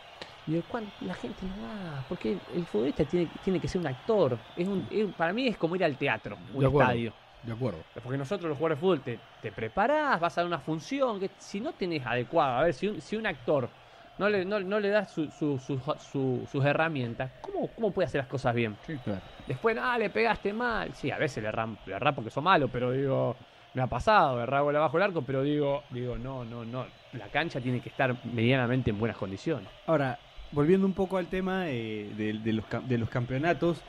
[0.47, 3.87] Y de cuán- la gente no va, porque el futbolista tiene, tiene que ser un
[3.87, 4.41] actor.
[4.57, 6.91] Es un, es- para mí es como ir al teatro, un De acuerdo.
[6.91, 7.15] estadio.
[7.43, 7.87] De acuerdo.
[8.03, 11.31] Porque nosotros los jugadores de fútbol te, te preparás, vas a dar una función, que
[11.39, 13.71] si no tenés adecuado, a ver, si un, si un actor
[14.19, 18.07] no le, no, no le das su- su- su- su- sus herramientas, ¿cómo, ¿cómo puede
[18.07, 18.77] hacer las cosas bien?
[18.83, 19.23] Sí, claro.
[19.47, 20.95] Después, ah, le pegaste mal.
[20.95, 23.39] Sí, a veces le erran, le porque son malo, pero digo,
[23.73, 26.87] me ha pasado, errar gol abajo el arco, pero digo, digo, no, no, no.
[27.13, 29.73] La cancha tiene que estar medianamente en buenas condiciones.
[29.87, 30.21] Ahora,
[30.53, 33.81] volviendo un poco al tema eh, de, de los, de los campeonatos,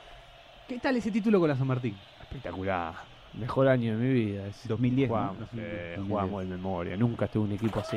[0.68, 1.96] ¿qué tal ese título con la San Martín?
[2.20, 2.94] Espectacular.
[3.34, 4.46] Mejor año de mi vida.
[4.46, 5.14] Es 2010, ¿no?
[5.16, 6.08] Jugamos, eh, 2010.
[6.08, 6.96] jugamos en memoria.
[6.96, 7.96] Nunca tuve un equipo así.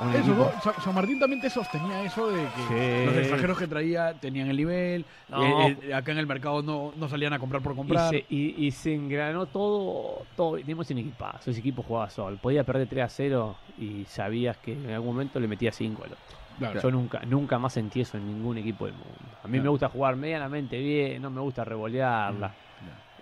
[0.00, 0.60] Un Eso, equipo- ¿no?
[0.60, 3.06] Sa- San Martín también te sostenía eso de que Sí.
[3.06, 5.68] los extranjeros que traía tenían el nivel, No.
[5.68, 8.10] eh, eh, acá en el mercado no, no salían a comprar por Y comprar.
[8.10, 10.56] se, y, y se engranó todo, todo.
[10.56, 12.38] Teníamos un equipazo, ese equipo jugaba sol.
[12.40, 16.12] Podía perder 3 a 0 y sabías que en algún momento le metía 5 al
[16.12, 16.37] otro.
[16.58, 16.80] Claro.
[16.80, 19.14] Yo nunca, nunca más sentí eso en ningún equipo del mundo.
[19.44, 19.70] A mí me Claro.
[19.70, 22.52] gusta jugar medianamente bien, no me gusta revolearla.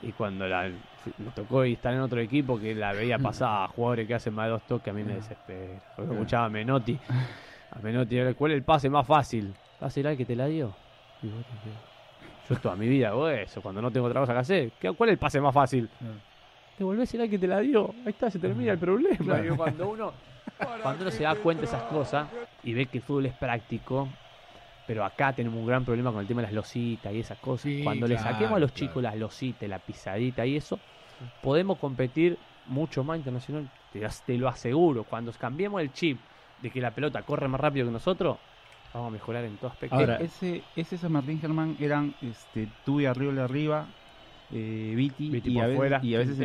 [0.03, 4.07] Y cuando la, me tocó estar en otro equipo que la veía pasar a jugadores
[4.07, 5.81] que hacen más de dos toques, a mí me desespera.
[5.97, 6.99] Porque escuchaba a Menotti.
[7.73, 9.53] A Menotti, ¿cuál es el pase más fácil?
[9.81, 10.73] ¿Pase el que te la dio?
[11.23, 12.49] Y vos te quedás.
[12.49, 14.71] Yo toda mi vida hago eso, cuando no tengo otra cosa que hacer.
[14.81, 15.89] ¿Qué- ¿Cuál es el pase más fácil?
[16.79, 17.89] Devolvés el que te la dio.
[18.05, 19.39] Ahí está, se termina el problema.
[19.41, 20.13] Digo, cuando uno
[20.83, 22.29] cuando uno se da cuenta de esas cosas
[22.63, 24.09] y ve que el fútbol es práctico,
[24.87, 27.71] pero acá tenemos un gran problema con el tema de las lositas y esas cosas.
[27.71, 28.87] Sí, Cuando le saquemos a los claro.
[28.87, 30.79] chicos las lositas, la pisadita y eso,
[31.41, 33.69] podemos competir mucho más internacional.
[34.27, 35.05] Te, lo aseguro.
[35.05, 36.19] Cuando cambiemos el chip
[36.63, 38.37] de que la pelota corre más rápido que nosotros,
[38.93, 39.97] vamos a mejorar en todo aspecto.
[39.97, 43.87] Ahora- ese, ese San Martín Germán eran este, tú y Arriola arriba,
[44.51, 46.39] eh, Viti, Viti y, a veces, fuera, y a veces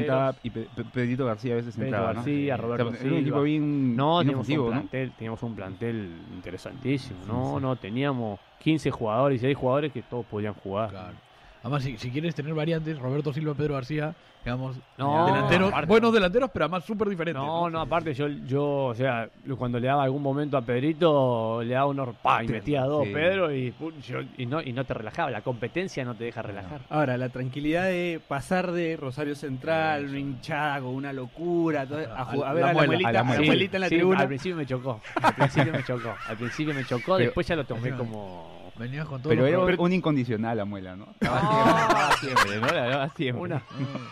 [0.44, 2.64] y Pe- Pe- Pedrito García a veces García, ¿no?
[2.64, 4.80] Roberto O sea, era un equipo bien, No, bien teníamos ofensivo, un, ¿no?
[4.82, 7.20] plantel, teníamos un plantel interesantísimo.
[7.22, 7.62] Sí, no, sí.
[7.62, 10.90] no, teníamos 15 jugadores, 16 jugadores que todos podían jugar.
[10.90, 11.18] Claro.
[11.62, 16.12] Además, si, si quieres tener variantes, Roberto Silva, Pedro García, digamos, No, delanteros, aparte- buenos
[16.12, 17.40] delanteros, pero además súper diferentes.
[17.44, 21.76] No, no, aparte yo, yo, o sea, cuando le daba algún momento a Pedrito, le
[21.76, 23.14] daba un pa y metía dos, Sí.
[23.14, 23.72] Pedro, y,
[24.08, 25.30] yo- y, no, y no te relajaba.
[25.30, 26.82] La competencia no te deja relajar.
[26.90, 32.24] Ahora, la tranquilidad de pasar de Rosario Central, una hinchada con una locura, todo- a,
[32.24, 33.44] a A ver la a la muela, abuelita, a la a la muela.
[33.44, 34.20] abuelita en la Sí, tribuna.
[34.22, 35.00] Al principio me chocó.
[35.22, 36.16] Al principio me chocó.
[36.28, 38.61] Al principio me chocó, Pero- después ya lo tomé como.
[38.78, 39.30] Venías con todo.
[39.30, 41.08] Pero era un incondicional la muela, ¿no?
[41.12, 42.68] Estaba siempre, ¿no?
[42.68, 43.42] La daba siempre.
[43.44, 43.62] Una,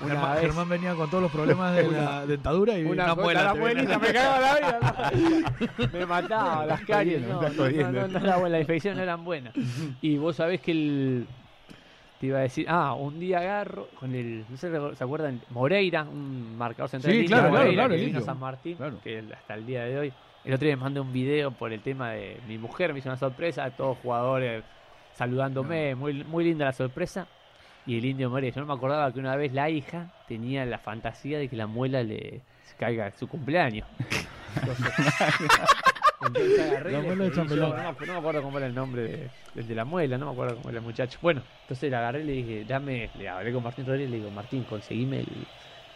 [0.04, 3.16] una Germán, vez- Germán venía con todos los problemas de la dentadura y Una, una,
[3.16, 3.44] muela.
[3.46, 3.98] la venía.
[3.98, 5.54] me cagaba la vida.
[5.94, 7.22] me mataba las caries.
[7.22, 9.54] No, no, no, no era buena, la infección no eran buenas.
[10.02, 11.28] Y vos sabés que el.
[12.20, 15.40] Te iba a decir, ah, un día agarro con el, no sé si se acuerdan,
[15.52, 17.14] Moreira, un marcador central.
[17.14, 18.22] Sí, claro, claro, Moreira, claro, que el vino a.
[18.24, 18.98] San Martín, Claro.
[19.02, 20.14] que hasta el día de hoy.
[20.46, 23.10] El otro día me mandé un video por el tema de mi mujer, me hizo
[23.10, 24.64] una sorpresa, todos jugadores
[25.14, 27.28] saludándome, muy, muy linda la sorpresa.
[27.86, 30.78] Y el indio Moreira, yo no me acordaba que una vez la hija tenía la
[30.78, 32.42] fantasía de que la muela le
[32.78, 33.88] caiga en su cumpleaños.
[36.22, 39.30] Entonces, agarré La muela yo, no, me- no me acuerdo cómo era el nombre de,
[39.56, 41.18] del de la muela, no me acuerdo cómo era el muchacho.
[41.22, 44.18] Bueno, entonces le agarré y le dije, dame, le hablé con Martín Rodríguez y le
[44.18, 45.28] digo, Martín, conseguime el,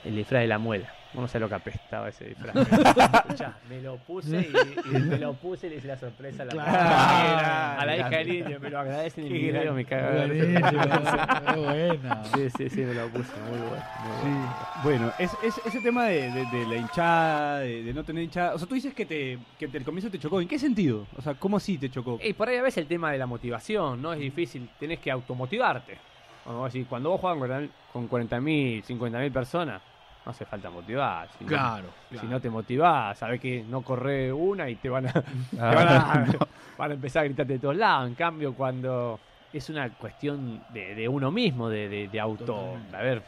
[0.05, 0.89] el disfraz de la muela.
[1.13, 2.55] No sé lo que apestaba ese disfraz.
[2.55, 6.45] Escuchá, me lo puse y, y me lo puse y le hice la sorpresa a
[6.47, 7.81] la, Claro.
[7.81, 12.23] a la hija del indio, me lo agradecen en el video, me de qué buena.
[12.25, 13.83] Sí, sí, sí, me lo puse, muy bueno.
[14.23, 14.53] Muy bueno.
[14.83, 18.55] Bueno, es, es- ese tema de, de- de la hinchada, de, de no tener hinchada.
[18.55, 20.41] O sea, tú dices que, te, que te- el comienzo te chocó.
[20.41, 21.05] ¿En qué sentido?
[21.17, 22.19] O sea, ¿cómo así te chocó?
[22.23, 24.13] Y por ahí a veces el tema de la motivación, ¿no?
[24.13, 25.97] Es difícil, tenés que automotivarte.
[26.45, 29.81] Vamos a decir, cuando vos juegas con 40.000, 50.000 personas,
[30.25, 31.27] no hace falta motivar.
[31.37, 31.87] Si no- Claro.
[32.19, 35.11] Si no te motivás, sabés que no corre una y te van a,
[35.51, 36.25] te van a,
[36.77, 38.07] van a empezar a gritarte de todos lados.
[38.07, 39.19] En cambio, cuando
[39.51, 42.45] es una cuestión de, de uno mismo, de, de, de auto.
[42.45, 42.95] Totalmente.
[42.97, 43.21] A ver,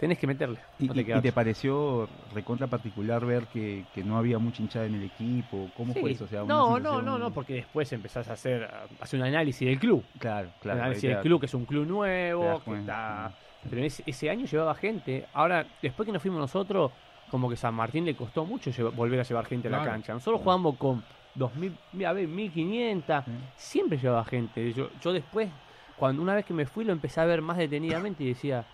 [0.00, 0.58] tenés que meterle.
[0.80, 1.34] ¿Y, no te y- y queda te otra.
[1.42, 5.70] pareció recontra particular ver que, que no había mucha hinchada en el equipo?
[5.76, 6.24] ¿Cómo fue eso?
[6.24, 9.26] O sea, no, no, sensación- no, no, porque después empezás a hacer, a hacer un
[9.26, 10.02] análisis del club.
[10.18, 10.78] Claro, claro.
[10.78, 13.32] un análisis del club, que es un club nuevo, que está...
[13.68, 15.26] Pero en ese, ese año llevaba gente.
[15.32, 16.90] Ahora, después que nos fuimos nosotros,
[17.30, 20.12] como que San Martín le costó mucho lleva- volver a llevar gente a la cancha.
[20.12, 21.02] Nosotros jugamos con
[21.34, 23.30] 2000, mira, a ver, 1500, Sí.
[23.56, 24.72] siempre llevaba gente.
[24.72, 25.48] Yo, yo después,
[25.96, 28.64] cuando una vez que me fui, lo empecé a ver más detenidamente y decía,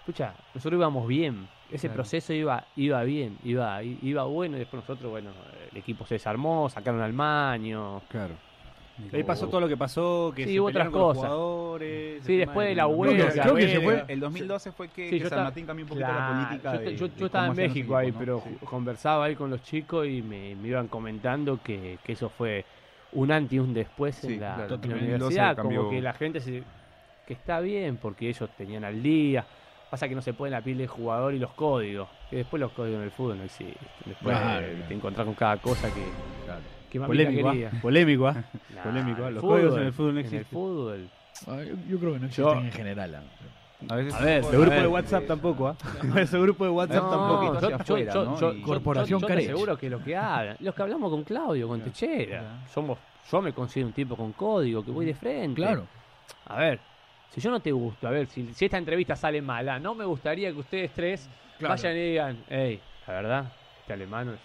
[0.00, 1.48] escucha, nosotros íbamos bien.
[1.72, 1.94] Ese Claro.
[2.02, 5.30] proceso iba iba bien, iba iba bueno y después nosotros, bueno,
[5.72, 8.02] el equipo se desarmó, sacaron al Maño.
[8.08, 8.34] Claro.
[9.12, 11.30] Ahí pasó todo lo que pasó, que Sí, se hubo otras con los cosas.
[11.30, 12.24] jugadores.
[12.24, 13.30] Sí, después de la Creo que- huelga.
[13.42, 15.88] creo que se fue- El 2012 fue que, Sí, que yo San Martín cambió un
[15.88, 16.72] poquito Claro, la política.
[16.74, 18.50] yo, de- yo- de yo cómo estaba en México ahí, pero ¿no?
[18.58, 18.64] Sí.
[18.64, 22.64] conversaba ahí con los chicos y me, me iban comentando que, que eso fue
[23.12, 25.78] un antes y un después en la, claro, en la 2012 universidad, cambió.
[25.80, 26.62] como que la gente se,
[27.26, 29.44] que está bien porque ellos tenían al día.
[29.90, 32.60] Pasa que no se puede en la piel del jugador y los códigos, que después
[32.60, 33.76] los códigos en el fútbol no existen.
[34.04, 34.88] Después Claro, eh, claro.
[34.88, 36.02] te encontrás con cada cosa que,
[36.44, 36.60] Claro.
[36.94, 37.78] Que mamita Polémico, ¿ah?
[37.82, 38.34] Polémico, ¿ah?
[38.74, 39.30] Nah, Polémico, ¿ah?
[39.30, 40.58] Los códigos en el fútbol no En el existen.
[40.58, 41.08] fútbol.
[41.48, 43.14] Ah, yo, yo creo que no existen Yo- en general.
[43.16, 43.22] ah.
[43.90, 45.76] A, veces A ver, poco grupo de WhatsApp tampoco, ¿ah?
[46.20, 47.60] Ese grupo de WhatsApp No, tampoco.
[47.68, 48.40] yo, afuera, yo- ¿no?
[48.40, 51.24] yo- Y- yo- Corporación yo te aseguro que lo que hablan, los que hablamos con
[51.24, 52.96] Claudio, con Techera, somos,
[53.30, 55.56] yo me considero un tipo con código, que voy de frente.
[55.60, 55.86] Claro.
[56.46, 56.78] A ver,
[57.30, 60.04] si yo no te gusto, a ver, si, si esta entrevista sale mala, no me
[60.06, 61.28] gustaría que ustedes tres
[61.58, 61.74] Claro.
[61.74, 63.52] vayan y digan, hey, la verdad,
[63.84, 64.40] este alemán es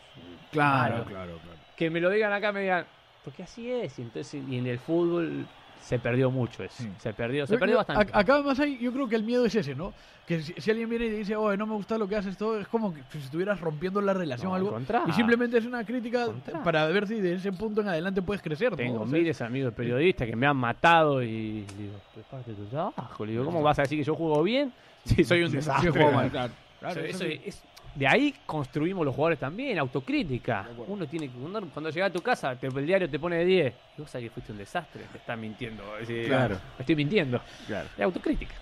[0.52, 1.06] Claro, Claro.
[1.06, 1.60] claro, claro.
[1.78, 2.86] que me lo digan acá, me digan,
[3.23, 5.45] porque así es, y entonces, y en el fútbol
[5.82, 6.89] se perdió mucho eso, Sí.
[6.97, 8.12] se perdió, se perdió yo- bastante.
[8.13, 9.93] Acá además hay, yo creo que el miedo es ese, ¿no?
[10.28, 12.36] Que si, si alguien viene y te dice, oye, no me gusta lo que haces,
[12.38, 14.78] todo, es como que si estuvieras rompiendo la relación No, algo.
[15.08, 16.28] Y simplemente es una crítica
[16.65, 18.75] para ver si de ese punto en adelante puedes crecer.
[18.75, 22.58] Tengo miles de amigos periodistas que me han matado y digo, "Pero es parte de
[22.58, 23.25] tu trabajo.
[23.25, 24.73] Le digo, ¿cómo vas a decir que yo juego bien
[25.06, 25.91] si soy un sí, desastre?
[25.91, 26.54] juego mal, claro.
[26.80, 27.41] Claro, Eso- eso eso sí.
[27.45, 27.63] es-
[28.00, 30.66] de ahí construimos los jugadores también, autocrítica.
[30.88, 33.46] Uno tiene que, cuando, cuando llega a tu casa, te- el diario te pone de
[33.46, 33.74] 10.
[33.98, 35.84] Y vos sabés que fuiste un desastre, te estás mintiendo.
[36.00, 36.56] es decir, Claro.
[36.78, 37.42] Me estoy mintiendo.
[37.68, 37.90] Claro.
[37.98, 38.56] Es autocrítica.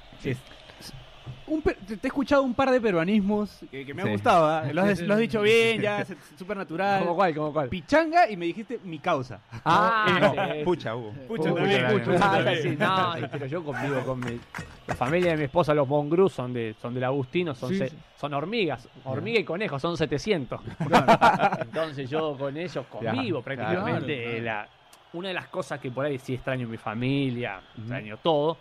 [1.48, 4.14] Un pe- te, te he escuchado un par de peruanismos que, que me han Sí.
[4.14, 4.46] gustado.
[4.48, 4.64] ¿ah?
[4.74, 6.06] Lo has, lo has dicho bien, ya,
[6.38, 7.00] súper natural.
[7.02, 7.34] ¿Cómo cuál?
[7.36, 7.70] ¿Cómo cuál?
[7.70, 9.40] Pichanga y me dijiste mi causa.
[9.66, 11.12] Ah, No, sí, pucha, Hugo.
[11.28, 12.62] Pucha, Pucha, también, pucha, también.
[12.64, 14.40] sí, no, y- pero yo convivo con mi,
[14.88, 17.90] la familia de mi esposa, los Bongrus, son, de, son del Agustino, son, Sí, se-
[17.90, 17.98] sí.
[18.18, 20.60] son hormigas, hormiga y conejo, son 700.
[21.62, 24.06] Entonces yo con ellos convivo Ya, prácticamente.
[24.16, 24.44] claro, claro.
[24.44, 24.68] La,
[25.14, 28.58] una de las cosas que por ahí sí extraño en mi familia, extraño todo,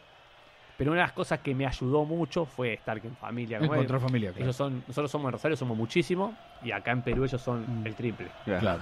[0.76, 3.58] pero una de las cosas que me ayudó mucho fue estar en familia.
[3.58, 4.44] Encontrar familia, claro.
[4.44, 7.86] Ellos son, nosotros somos en Rosario, somos muchísimos, y acá en Perú ellos son Mm.
[7.86, 8.28] el triple.
[8.44, 8.80] Claro.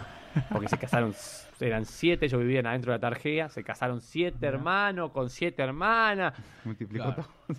[0.51, 1.15] Porque se casaron,
[1.61, 6.35] eran siete, ellos vivían adentro de la tarjea, se casaron siete hermanos con siete hermanas.
[6.65, 7.23] Multiplicó Claro.
[7.49, 7.57] todo.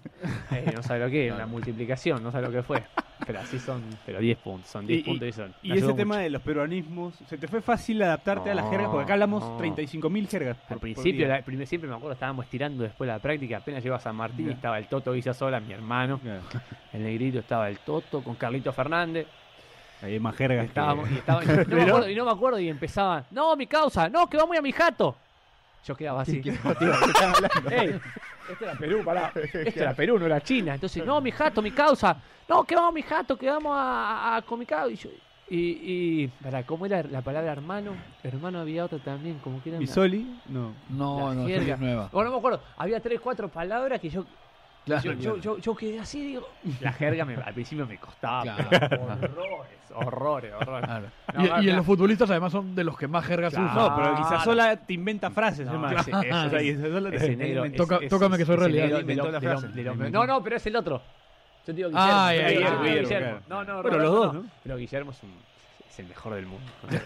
[0.51, 1.43] Eh, no sabe lo que es, Claro.
[1.45, 2.83] una multiplicación, no sabe lo que fue.
[3.25, 5.53] Pero así son, pero 10 puntos, son 10 Y- puntos y son.
[5.63, 6.19] Y ese tema mucho.
[6.19, 8.89] de los peruanismos, ¿se te fue fácil adaptarte a las jergas?
[8.89, 9.57] Porque acá hablamos no.
[9.57, 10.57] 35.000 jergas.
[10.57, 13.95] por- Al principio, la, siempre me acuerdo, estábamos estirando después de la práctica, apenas llegó
[13.95, 16.41] a San Martín y estaba el Toto Villasola, mi hermano, Claro.
[16.91, 19.27] el negrito estaba el Toto con Carlito Fernández,
[20.01, 20.61] hay más jergas.
[20.63, 23.55] que- estábamos, y, estaba- y no me acuerdo, y no me acuerdo, y empezaban, no,
[23.55, 25.15] mi causa, no, que vamos a mi jato.
[25.85, 26.39] Yo quedaba así.
[26.39, 26.57] Digo,
[27.69, 27.99] "Ey,
[28.51, 29.31] esto era Perú, pará.
[29.53, 30.73] Esto era Perú, no era China.
[30.73, 32.17] Entonces, no, mi jato, mi causa.
[32.49, 34.91] No, que vamos a mi jato, que vamos a, a- a con mi causa.
[34.91, 35.09] Y, yo-
[35.47, 35.57] y,
[36.23, 37.91] y, pará, ¿cómo era la palabra hermano?
[38.23, 40.73] Hermano había otra también, como que era Bisoli, no.
[40.89, 41.75] No, La no, jerga.
[41.75, 42.09] es nueva.
[42.11, 42.61] Bueno, no me acuerdo.
[42.77, 44.25] Había tres, cuatro palabras que yo
[44.85, 45.37] Claro, yo, yo, claro.
[45.41, 46.47] yo, yo quedé así, digo.
[46.81, 48.43] La jerga me- al principio me costaba.
[48.43, 48.67] Claro.
[48.69, 50.85] pero Horrores, horrores, horrores.
[50.85, 51.07] Claro.
[51.33, 53.65] No, y, no, y en los futbolistas además son de los que más jergas Claro.
[53.71, 53.77] usan.
[53.77, 54.17] No, pero Claro.
[54.29, 55.67] Guisasola te inventa frases,
[57.75, 59.01] Toca- tócame que soy realidad.
[60.11, 61.01] No, no, pero es el otro.
[61.67, 62.11] Yo digo Guillermo.
[62.11, 63.39] Ah, Guillermo, ya, Guillermo, Guillermo, Guillermo.
[63.47, 63.63] claro.
[63.65, 64.45] No, no, Roberto los dos.
[64.63, 65.31] Pero Guillermo es, un,
[65.89, 66.71] es el mejor del mundo.
[66.91, 67.01] Es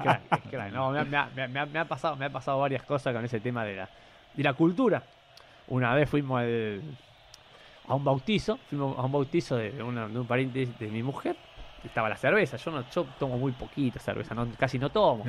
[0.00, 0.72] crack, es crack.
[0.72, 2.58] No, me, ha- me ha- me ha- me ha- me ha pasado, me ha pasado
[2.58, 3.88] varias cosas con ese tema de la,
[4.34, 5.02] de la cultura.
[5.68, 6.82] Una vez fuimos al-
[7.86, 11.36] a un bautizo, fuimos a un bautizo de, una- de un pariente de mi mujer.
[11.84, 12.56] Estaba la cerveza.
[12.56, 15.24] Yo no, yo tomo muy poquita cerveza, no, casi no tomo.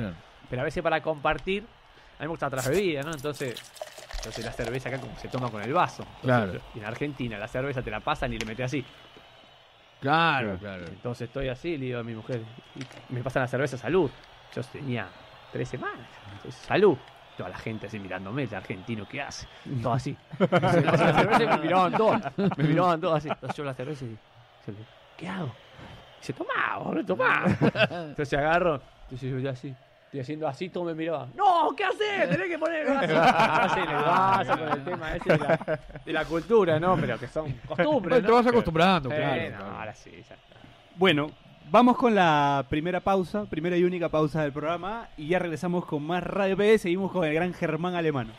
[0.48, 1.62] Pero a veces para compartir,
[2.18, 3.12] a mí me gusta otras bebidas, ¿no?
[3.12, 3.54] Entonces,
[4.18, 6.02] entonces la cerveza acá como se toma con el vaso.
[6.22, 6.60] Entonces, Claro.
[6.74, 8.84] en Argentina la cerveza te la pasan y le metes así.
[10.00, 10.86] Claro, claro.
[10.86, 12.40] Entonces estoy así, le digo a mi mujer,
[12.74, 14.10] y me pasan la cerveza, salud.
[14.54, 15.08] Yo tenía
[15.52, 16.06] tres semanas.
[16.36, 16.96] Entonces, salud.
[17.36, 19.46] Toda la gente así mirándome, el argentino, ¿qué hace?
[19.82, 20.16] Todo así.
[20.40, 22.20] Entonces, me pasan la cerveza y me miraban todos.
[22.56, 23.28] Me miraban todos así.
[23.28, 24.16] Entonces yo la cerveza y yo
[24.68, 25.52] le digo, ¿qué hago?
[26.20, 27.44] Dice, tomá, boludo, tomá.
[27.90, 29.74] Entonces agarro, entonces yo ya así.
[30.06, 31.28] Estoy haciendo así, todo me miraba.
[31.34, 31.74] ¡No!
[31.76, 32.30] ¿Qué haces?
[32.30, 33.20] Tenés que poner el brazo.
[33.20, 36.96] Así en el vaso con el tema ese de la, de la cultura, ¿no?
[36.96, 39.42] Pero que son costumbres, Te vas acostumbrando, Eh, claro.
[39.50, 39.78] no, claro.
[39.80, 40.36] ahora sí, ya está.
[40.94, 41.26] Bueno,
[41.70, 45.08] vamos con la primera pausa, primera y única pausa del programa.
[45.16, 46.78] Y ya regresamos con más Radio PD.
[46.78, 48.32] Seguimos con el gran Germán Alemano.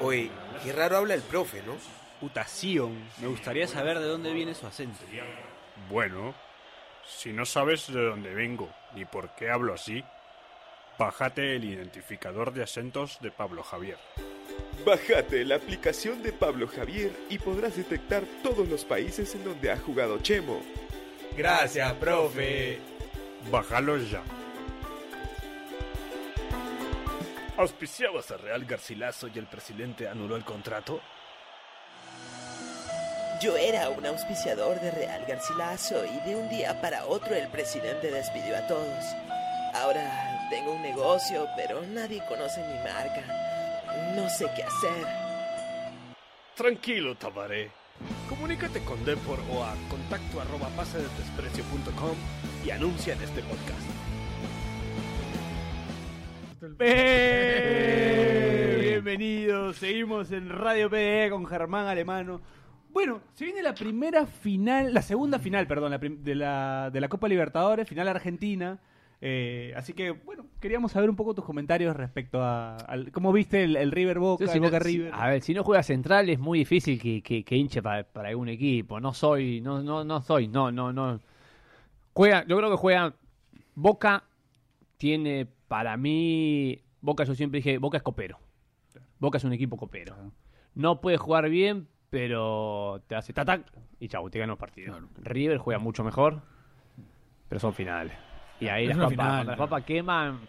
[0.00, 0.30] Oye,
[0.62, 1.74] qué raro habla el profe, ¿no?
[2.20, 2.94] Utación.
[3.20, 4.98] Me gustaría saber de dónde viene su acento.
[5.88, 6.34] Bueno,
[7.06, 10.02] si no sabes de dónde vengo ni por qué hablo así,
[10.98, 13.98] bájate el identificador de acentos de Pablo Javier.
[14.84, 19.76] Bájate la aplicación de Pablo Javier y podrás detectar todos los países en donde ha
[19.76, 20.60] jugado Chemo.
[21.36, 22.78] Gracias, profe.
[23.50, 24.22] Bájalo ya.
[27.56, 31.00] ¿Auspiciabas a Real Garcilaso y el presidente anuló el contrato?
[33.42, 38.10] Yo era un auspiciador de Real Garcilaso y de un día para otro el presidente
[38.10, 39.04] despidió a todos.
[39.74, 43.47] Ahora tengo un negocio, pero nadie conoce mi marca.
[44.16, 45.06] No sé qué hacer.
[46.56, 47.70] Tranquilo, Tabaré.
[48.28, 52.16] Comunícate con Depor o a contacto arroba pasedesprecio.com
[52.64, 53.88] y anuncia en este podcast.
[57.60, 58.88] ¡Eh!
[58.90, 62.40] Bienvenidos, seguimos en Radio PDE con Germán Alemano.
[62.90, 67.00] Bueno, se viene la primera final, la segunda final, perdón, la prim- de, la, de
[67.00, 68.78] la Copa Libertadores, final Argentina.
[69.20, 73.64] Eh, así que, bueno, queríamos saber un poco tus comentarios respecto a, al- cómo viste
[73.64, 75.12] el, el River Boca, Yo, si el no- Boca si- River.
[75.12, 78.28] a ver, si no juega central es muy difícil que, que, que hinche para, para
[78.28, 79.00] algún equipo.
[79.00, 81.20] No soy, no, no, no soy, no, no, no.
[82.14, 83.14] Juega, yo creo que juega.
[83.74, 84.24] Boca
[84.96, 86.82] tiene para mí.
[87.00, 88.38] Boca, yo siempre dije, Boca es copero.
[89.18, 90.14] Boca es un equipo copero.
[90.74, 93.64] No puede jugar bien, pero te hace tatac
[93.98, 95.00] y chau, te gana los partidos.
[95.16, 96.42] River juega mucho mejor,
[97.48, 98.12] pero son finales.
[98.60, 100.40] Y ahí Es las papas, final, las papas queman,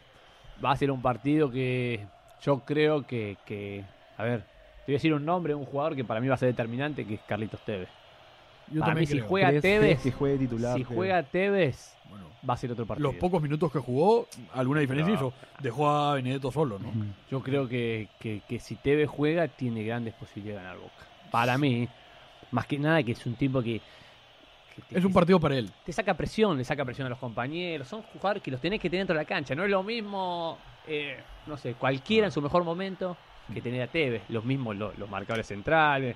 [0.64, 2.06] va a ser un partido que
[2.42, 3.84] yo creo que, que-
[4.18, 6.38] a ver, te voy a decir un nombre, un jugador que para mí va a
[6.38, 7.90] ser determinante, que es Carlitos Tevez.
[8.72, 10.78] Yo para mí si juega ¿Crees- Tevez, que juegue titular?
[10.78, 13.10] si juega Tevez, Bueno, va a ser otro partido.
[13.12, 15.20] los pocos minutos que jugó, alguna diferencia No.
[15.20, 15.34] hizo.
[15.60, 16.92] Dejó a Benedetto solo, ¿no?
[17.32, 20.94] Yo creo que, que, que si Tevez juega, tiene grandes posibilidades de ganar Boca.
[21.32, 21.88] Para mí,
[22.52, 23.82] más que nada que es un tipo que...
[24.82, 25.70] te- Es un partido para él.
[25.86, 27.88] te saca presión, le saca presión a los compañeros.
[27.88, 29.56] Son jugadores que los tenés que tener dentro de la cancha.
[29.56, 33.18] No es lo mismo, eh, no sé, cualquiera en su mejor momento
[33.54, 34.22] que tener a Tevez.
[34.30, 36.16] Los mismos lo- los marcadores centrales.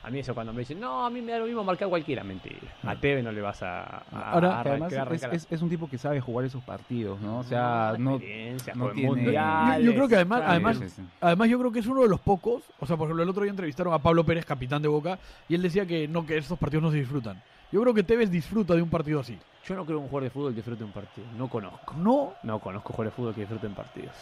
[0.00, 2.22] A mí eso cuando me dicen, no, a mí me da lo mismo marcar cualquiera.
[2.22, 2.56] Mentira.
[2.84, 5.68] A Tevez no le vas a, a- Ahora, a además es, arrancar- es- es un
[5.68, 7.40] tipo que sabe jugar esos partidos, ¿no?
[7.40, 8.56] O sea, no, no tiene-
[8.94, 9.84] mundiales.
[9.84, 10.52] Yo, yo creo que además, Claro.
[10.52, 11.02] además, Sí, sí, sí.
[11.20, 12.62] además yo creo que es uno de los pocos.
[12.78, 15.18] O sea, por ejemplo, el otro día entrevistaron a Pablo Pérez, capitán de Boca,
[15.48, 17.42] y él decía que no, que estos partidos no se disfrutan.
[17.70, 19.38] Yo creo que Tevez disfruta de un partido así.
[19.66, 21.26] Yo no creo que un jugador de fútbol disfrute un partido.
[21.36, 21.94] No conozco.
[21.94, 24.14] No, No conozco jugadores de fútbol que disfruten partidos.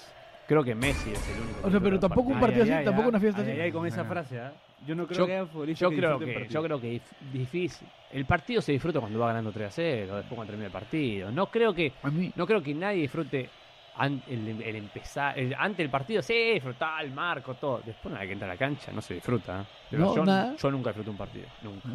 [0.48, 1.61] Creo que Messi es el único.
[1.61, 3.52] que O sea, pero tampoco un partido así, tampoco una fiesta ay, así.
[3.56, 4.52] ay, ay, con esa frase, ¿ah?
[4.87, 7.32] Yo no creo Yo- que haya futbolistas Yo que creo que, yo creo que dif-
[7.32, 7.88] difícil.
[8.12, 11.32] El partido se disfruta cuando va ganando 3 a 0, después cuando termina el partido.
[11.32, 13.48] No creo que, A mí, no creo que nadie disfrute
[13.96, 17.80] an- el, el empezar, el- antes del partido, sí, disfrutar el marco, todo.
[17.85, 19.62] Después vez que entra a la cancha, no se disfruta.
[19.62, 19.64] ¿eh?
[19.90, 20.54] Pero No, yo, nada.
[20.56, 21.88] yo nunca disfruto un partido, nunca.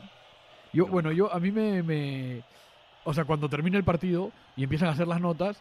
[0.74, 2.42] Yo, bueno, yo a mí me, me-
[3.04, 5.60] O sea, cuando termina el partido y empiezan a hacer las notas,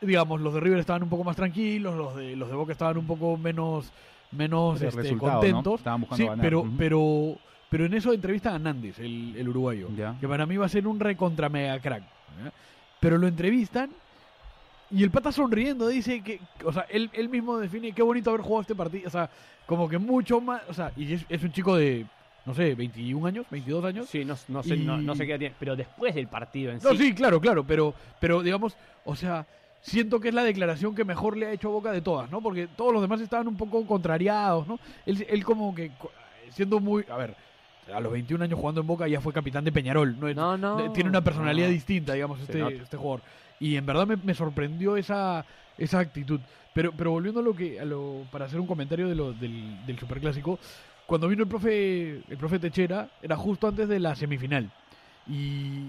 [0.00, 2.98] digamos, los de River estaban un poco más tranquilos, los de, los de Boca estaban
[2.98, 3.90] un poco menos,
[4.32, 5.18] menos este, ¿no?
[5.18, 5.80] contentos.
[5.80, 6.44] Estaban buscando Sí, ganar.
[6.44, 7.36] pero, pero,
[7.70, 10.16] pero en eso entrevistan a Nández, el, el uruguayo, Ya.
[10.20, 12.02] que para mí va a ser un recontra mega crack.
[12.02, 12.52] ¿ya?
[13.00, 13.90] Pero lo entrevistan
[14.90, 18.42] y el pata sonriendo dice que, o sea, él, él mismo define qué bonito haber
[18.42, 19.30] jugado este partido, o sea,
[19.66, 22.06] como que mucho más, o sea, y es, es un chico de,
[22.46, 24.08] no sé, 21 años, 22 años.
[24.08, 26.70] Sí, no, no sé, no, Y- no sé qué edad tiene, pero después del partido
[26.72, 26.98] en No, sí.
[26.98, 29.44] sí, claro, claro, pero, pero digamos, o sea,
[29.82, 32.40] siento que es la declaración que mejor le ha hecho Boca de todas, ¿no?
[32.40, 34.78] Porque todos los demás estaban un poco contrariados, ¿no?
[35.04, 35.90] Él, él como que,
[36.50, 37.34] siendo muy, a ver,
[37.92, 40.32] a los 21 años jugando en Boca ya fue capitán de Peñarol, ¿no?
[40.34, 40.76] No, no.
[40.76, 41.72] de- Tiene una personalidad no.
[41.72, 43.22] distinta, digamos, este, este jugador.
[43.60, 45.44] Y en verdad me, me sorprendió esa,
[45.78, 46.40] esa actitud.
[46.74, 49.86] Pero, pero volviendo a lo que, a lo, para hacer un comentario de lo, del,
[49.86, 50.58] del superclásico,
[51.06, 54.70] cuando vino el profe, el profe Techera, era justo antes de la semifinal.
[55.28, 55.88] Y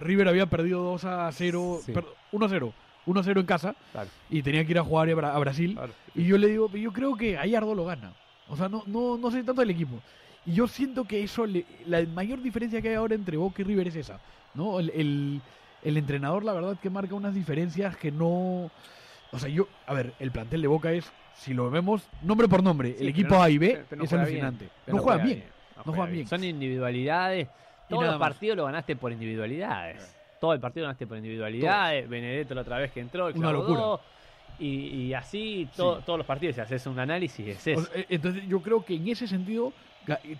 [0.00, 1.92] River había perdido 2 a 0, Sí.
[1.92, 2.72] perdón, 1 a 0,
[3.06, 4.08] 1 a 0 en casa, Claro.
[4.30, 5.74] y tenía que ir a jugar a, Bra- a Brasil.
[5.74, 5.92] Claro.
[6.14, 8.12] Y yo le digo, yo creo que Gallardo lo gana.
[8.48, 10.00] O sea, no, no, no sé tanto del equipo.
[10.46, 13.64] Y yo siento que eso, le- la mayor diferencia que hay ahora entre Boca y
[13.64, 14.20] River es esa.
[14.54, 14.78] ¿no?
[14.78, 15.40] El, el,
[15.82, 18.70] el entrenador, la verdad, que marca unas diferencias que no...
[19.32, 22.62] O sea, yo, a ver, el plantel de Boca es, si lo vemos, nombre por
[22.62, 24.64] nombre, Sí, el equipo no- A y B pero- pero no es alucinante.
[24.86, 25.44] bien, no, juegan bien.
[25.76, 26.26] No, juegan bien.
[26.26, 27.48] Son individualidades.
[27.88, 30.14] Todos los partidos lo ganaste por individualidades.
[30.40, 32.06] todo el partido ganaste por individualidades.
[32.08, 33.80] Benedetto la otra vez que entró, el Una locura.
[33.80, 34.00] dos,
[34.58, 34.66] Y,
[35.06, 37.88] y así to- todos los partidos, si haces un análisis, es eso.
[37.94, 39.72] Eh, Entonces yo creo que en ese sentido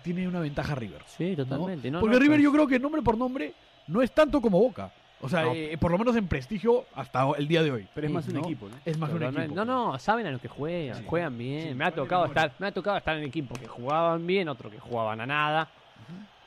[0.03, 1.01] tiene una ventaja River.
[1.07, 1.89] Sí, totalmente.
[1.91, 3.53] No, Porque no, River pues- yo creo que nombre por nombre
[3.87, 4.89] no es tanto como Boca.
[5.25, 5.53] O sea, No.
[5.53, 7.87] eh, por lo menos en prestigio hasta el día de hoy.
[7.93, 8.39] Pero es más un ¿no?
[8.41, 8.75] equipo, ¿no?
[8.85, 9.55] Es más un equipo.
[9.55, 11.77] No, no, saben a lo que juegan, juegan bien.
[11.77, 14.79] me ha tocado estar, me ha tocado estar en equipos que jugaban bien, otros que
[14.79, 15.67] jugaban a nada.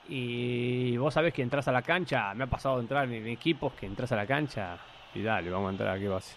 [0.08, 3.72] Y vos sabés que entras a la cancha, me ha pasado de entrar en equipos
[3.74, 4.78] que entras a la cancha
[5.14, 6.34] y dale, vamos a entrar a qué base.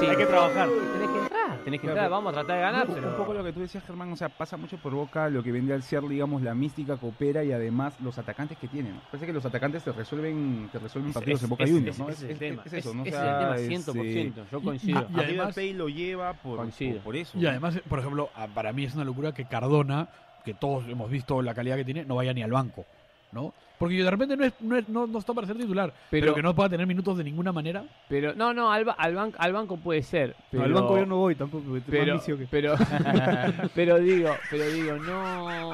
[0.00, 0.06] Sí.
[0.06, 0.68] Hay que trabajar.
[0.68, 3.32] Tenés que entrar, tenés que entrar, vamos a tratar de ganar, un, pero un poco
[3.34, 5.82] lo que tú decías, Germán, o sea, pasa mucho por boca lo que vendría al
[5.82, 8.94] ser, digamos, la mística coopera y además los atacantes que tienen.
[8.94, 9.00] ¿no?
[9.10, 11.98] Parece que los atacantes te resuelven, te resuelven Es- partidos es- en Boca Juniors, es-
[11.98, 12.08] ¿no?
[12.10, 12.62] es el tema.
[12.64, 13.02] Es, eso, Es- ¿no?
[13.04, 15.06] Es el tema este, 100%, yo coincido.
[15.10, 16.94] y además- lo lleva por, Coincido.
[16.94, 17.38] por, por eso.
[17.38, 20.08] Y además, por ejemplo, para mí es una locura que Cardona,
[20.44, 22.84] que todos hemos visto la calidad que tiene, no vaya ni al banco.
[23.32, 23.52] ¿No?
[23.78, 26.34] Porque de repente no, es, no, es- no, no está para ser titular, pero, Pero-
[26.36, 27.84] que no pueda tener minutos de ninguna manera.
[28.08, 30.28] Pero no, no, al, ba- al, ban- al banco puede ser.
[30.30, 32.74] No, Pero, al banco yo no voy tampoco, pero, más vicio que- pero,
[33.74, 35.72] pero digo, pero digo, no.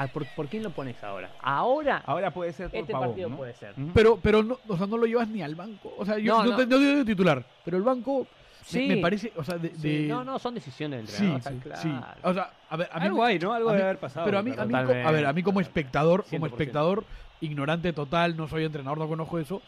[0.00, 1.28] Ah, ¿por, por quién lo pones ahora?
[1.42, 3.36] Ahora, Ahora puede ser por este Pavón, partido ¿no?
[3.36, 3.74] puede ser.
[3.92, 5.92] Pero, pero no, o sea, no lo llevas ni al banco.
[5.98, 6.68] O sea, yo No, no, no.
[6.68, 8.26] te- titular, pero el banco
[8.64, 8.86] Sí.
[8.86, 11.80] me, parece, o sea, de, Sí, de- no, no, son decisiones del Sí, claro.
[11.82, 11.90] sí.
[12.22, 13.52] O sea, a ver, a mí, Algo hay, ¿no?
[13.52, 14.26] Algo a mí- debe haber pasado.
[14.26, 16.50] Pero a mí, a mí a ver, a mí como espectador, como 100%.
[16.52, 17.04] espectador,
[17.40, 19.62] ignorante total, no soy entrenador, no conozco eso.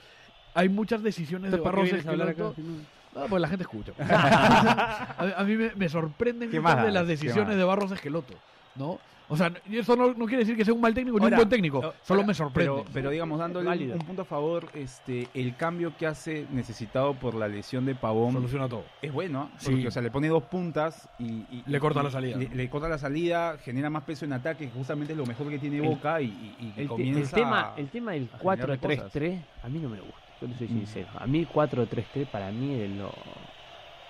[0.54, 1.92] Hay muchas decisiones de ¿Para qué Barros?
[2.00, 2.54] Esqueloto.
[3.14, 3.92] No, pues la gente escucha.
[5.36, 6.84] a, mí me, me sorprenden ¿Qué muchas más?
[6.84, 8.34] de las ¿Qué decisiones de Barros Esqueloto,
[8.76, 8.98] ¿no?
[9.32, 11.48] O sea, eso no, no quiere decir que sea un mal técnico ni un buen
[11.48, 12.72] técnico, no, solo ahora, me sorprende.
[12.72, 17.34] Pero, pero digamos, dándole un, punto a favor, este, el cambio que hace necesitado por
[17.36, 18.84] la lesión de Pavón Soluciona todo.
[19.00, 19.48] es bueno.
[19.58, 19.70] Sí.
[19.70, 22.36] porque o sea, le pone dos puntas y, y- Le corta y- la salida.
[22.36, 25.48] Le, le corta la salida, genera más peso en ataque, que justamente es lo mejor
[25.48, 28.28] que tiene El- Boca y, y- y El, te- el comienza tema, el tema del
[28.34, 30.70] a generarle 4-3-3, a mí no me gusta, yo le soy Mm.
[30.70, 31.08] sincero.
[31.16, 33.12] A mí el 4-3-3 para mí es de, lo,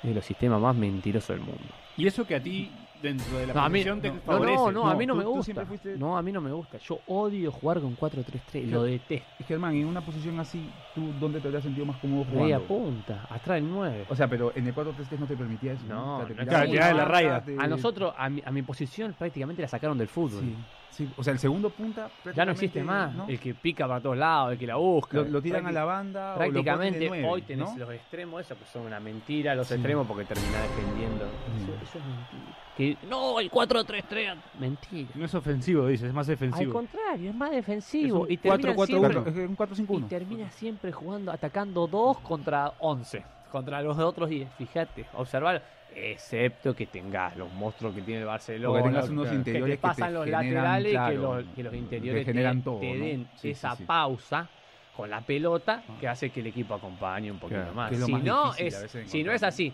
[0.03, 1.63] de los sistemas más mentirosos del mundo.
[1.99, 2.71] Y eso que a ti,
[3.03, 4.57] dentro de la No, a mí, posición, te no, no, favorece.
[4.57, 5.67] no, no, a mí no, tú- me gusta.
[5.67, 6.79] fuiste- No, a mí no me gusta.
[6.79, 9.27] Yo odio jugar con 4-3-3, lo detesto.
[9.47, 12.65] Germán, en una posición así, ¿tú dónde te habrías sentido más cómodo jugando?
[12.67, 14.05] punta, atrás del 9.
[14.09, 15.85] O sea, pero en el 4-3-3 no te permitía eso.
[15.89, 17.43] No, O sea, te no, ya de la raya.
[17.43, 20.41] te- A nosotros, a mi, a mi posición prácticamente la sacaron del fútbol.
[20.43, 20.55] Sí,
[20.91, 21.09] sí.
[21.17, 23.15] O sea, el segundo punta Ya no existe más.
[23.15, 23.27] ¿no?
[23.29, 25.19] El que pica para todos lados, el que la busca.
[25.19, 26.21] Lo, lo tiran a la banda.
[26.21, 27.79] o lo ponen de Prácticamente nueve, hoy tenés ¿no?
[27.79, 29.75] los extremos, eso que son una mentira, los Sí.
[29.75, 31.25] extremos porque termina defendiendo.
[31.25, 32.57] Eso, eso es mentira.
[32.77, 35.11] Que, no, el 4-3-3, mentira.
[35.15, 36.73] No es ofensivo, dices, es más Al defensivo.
[36.73, 38.19] contrario, es más defensivo.
[38.25, 38.87] Es un y termina 4-4-1.
[38.87, 40.09] siempre, Claro, es un y 4-5-1.
[40.09, 43.23] termina siempre jugando, atacando 2 contra 11.
[43.51, 44.49] Contra los otros 10.
[44.59, 45.63] Fíjate, observar.
[45.95, 48.79] Excepto que tengas los monstruos que tiene el Barcelona.
[48.79, 51.19] Porque tengas unos que interiores te que te pasan los generan, laterales y claro, que
[51.19, 53.05] los, que los te interiores generan te, todo, te ¿no?
[53.05, 53.85] den Sí, sí, esa sí.
[53.85, 54.49] pausa
[54.97, 57.91] con la pelota que hace que el equipo acompañe un poquito Claro, más.
[57.91, 59.49] que Si más no, es, si no es ¿no?
[59.49, 59.73] así.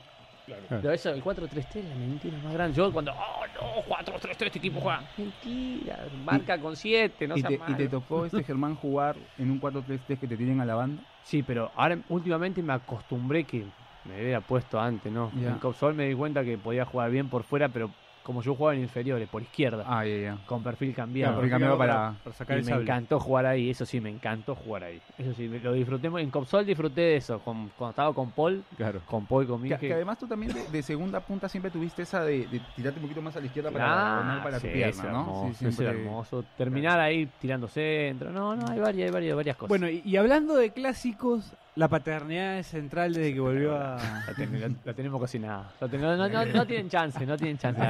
[0.68, 2.76] Pero eso, el 4-3-3 es la mentira más grande.
[2.76, 5.02] Yo cuando, oh no, 4-3-3, este equipo juega.
[5.18, 9.60] Mentira, marca con 7, no ¿Y te, y te tocó este Germán jugar en un
[9.60, 11.02] 4-3-3 que te tienen a la banda?
[11.26, 13.66] Sí, pero ahora últimamente me acostumbré que
[14.04, 15.32] me hubiera puesto antes, ¿no?
[15.34, 15.54] Ya.
[15.54, 17.90] En Copsol me di cuenta que podía jugar bien por fuera, pero
[18.26, 20.38] como yo jugaba en inferiores, por izquierda, Ah, ya, ya.
[20.46, 21.34] con perfil cambiado.
[21.34, 22.82] Claro, perfil cambiado para- para sacar y el me sable.
[22.82, 25.00] encantó jugar ahí, eso sí, me encantó jugar ahí.
[25.16, 26.08] Eso sí, me- lo disfruté.
[26.08, 29.00] En Copsol disfruté de eso, con- cuando estaba con Paul, Claro.
[29.06, 29.78] con Paul y con Que, Miguel.
[29.78, 33.02] que además tú también de, de segunda punta siempre tuviste esa de, de tirarte un
[33.04, 35.08] poquito más a la izquierda para Ah, poner para tu sí, pierna, es ¿no?
[35.20, 36.44] hermoso, Sí, es siempre- hermoso.
[36.58, 38.30] Terminar ahí tirando centro.
[38.32, 39.68] No, no, hay varias, hay varias, varias cosas.
[39.68, 43.96] Bueno, y, y hablando de clásicos, la paternidad es central desde que volvió a...
[44.26, 45.70] La, ten- la- la tenemos cocinada.
[45.78, 47.80] La ten- no, no, no, no tienen chance, no tienen chance.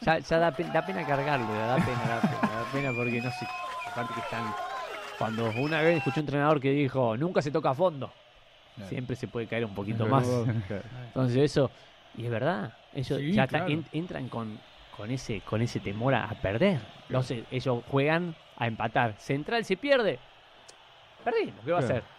[0.00, 3.30] Ya, ya da, pena, da pena cargarlo, da pena, da pena, da pena porque no
[3.30, 3.46] sé.
[3.92, 4.42] Aparte que están.
[5.18, 8.12] Cuando una vez escuché un entrenador que dijo, nunca se toca a fondo.
[8.88, 10.28] Siempre se puede caer un poquito más.
[11.06, 11.70] Entonces eso,
[12.16, 13.72] y es verdad, ellos Sí, ya está- claro.
[13.72, 14.58] en- entran con,
[14.96, 16.80] con ese con ese temor a, perder.
[17.08, 19.14] Entonces ellos juegan a empatar.
[19.18, 20.18] Central se pierde.
[21.24, 21.94] Perdimos, ¿qué va a Claro.
[21.98, 22.17] hacer?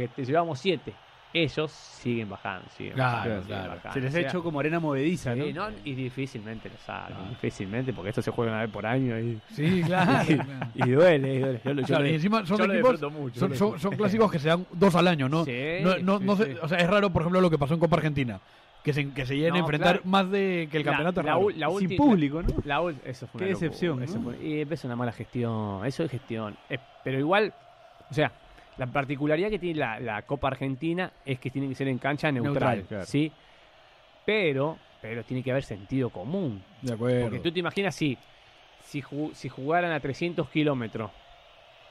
[0.00, 0.92] Te, te llevamos siete.
[1.32, 3.74] Ellos siguen bajando, siguen Claro, bajando, siguen claro.
[3.74, 3.92] bajando.
[3.92, 5.68] Se les O ha sea, hecho como arena movediza, sí, ¿no?
[5.70, 5.76] ¿no?
[5.84, 7.26] Y difícilmente lo saben, Ah.
[7.28, 10.12] difícilmente, porque esto se juega una vez por año y, Sí, claro.
[10.74, 11.60] y, y duele, y duele.
[11.62, 14.64] Yo, lo- yo Claro, lo- y encima son equipos, mucho, son, clásicos que se dan
[14.72, 15.44] dos al año, ¿no?
[15.44, 16.58] Sí, no, no, sí, no se- sí.
[16.62, 18.40] o sea, es raro, por ejemplo, lo que pasó en Copa Argentina,
[18.82, 20.08] que se, que se lleguen a enfrentar claro.
[20.08, 21.22] más de que el campeonato.
[21.22, 22.48] la Sin público, ¿no?
[22.64, 25.84] La ul- eso fue Qué una locura, decepción, eso fue- y es una mala gestión.
[25.84, 26.56] Eso es gestión.
[26.70, 27.52] Eh, pero igual,
[28.10, 28.32] o sea,
[28.78, 32.30] la particularidad que tiene la, la Copa Argentina es que tiene que ser en cancha
[32.30, 32.52] neutral.
[32.78, 33.04] Neutral, claro.
[33.06, 33.32] ¿sí?
[34.24, 36.62] Pero, pero tiene que haber sentido común.
[36.82, 37.22] De acuerdo.
[37.22, 38.18] Porque tú te imaginas si,
[38.84, 41.10] si, ju- si jugaran a 300 kilómetros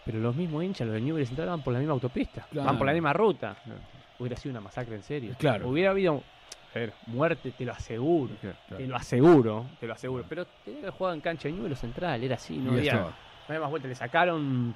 [0.05, 2.45] Pero los mismos hinchas, los de Newell's Central, van por la misma autopista.
[2.51, 2.67] Claro.
[2.67, 3.55] Van por la misma ruta.
[4.19, 5.35] Hubiera sido una masacre en serio.
[5.39, 5.67] Claro.
[5.69, 6.21] Hubiera habido
[7.07, 8.33] muerte, te lo aseguro.
[8.77, 10.25] Te lo aseguro, te lo aseguro.
[10.27, 13.13] Pero tenía que jugar en cancha de Newell's Central, era así, no había, no
[13.47, 13.87] había más vuelta.
[13.87, 14.75] Le sacaron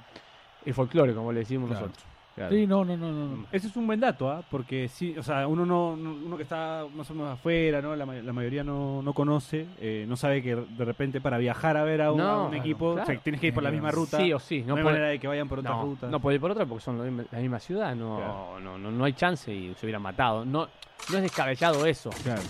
[0.64, 1.86] el folclore, como le decimos Claro.
[1.86, 2.06] nosotros.
[2.48, 3.46] Sí, no, no, no, no.
[3.52, 4.42] Ese es un buen dato, ¿ah?
[4.50, 7.94] Porque sí, o sea, uno no, no- uno que está más o menos afuera, ¿no?
[7.94, 11.76] La, ma- la mayoría no, no conoce, eh, no sabe que de repente para viajar
[11.76, 13.02] a ver a un, No, a un claro, equipo, claro.
[13.02, 14.16] o sea, tienes que ir por la misma ruta.
[14.16, 14.62] Sí o sí.
[14.66, 16.06] No, hay puede- manera de que vayan por otra no, ruta.
[16.06, 16.98] No puede ir por otra porque son
[17.30, 18.60] la misma, ciudad, no, Claro.
[18.60, 20.42] no, no, no hay chance y se hubieran matado.
[20.46, 20.66] No,
[21.10, 22.40] no es descabellado eso, Claro.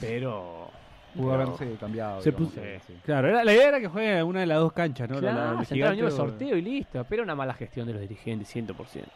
[0.00, 0.57] pero...
[1.14, 2.20] Pudo haberse cambiado.
[2.22, 2.92] Se digamos, puso- sí.
[3.04, 5.20] Claro, era- la idea era que juegue en una de las dos canchas, ¿no?
[5.20, 7.06] La- la- Claro, el se entraron gigante en el o- sorteo y listo.
[7.08, 9.06] Pero una mala gestión de los dirigentes, 100%.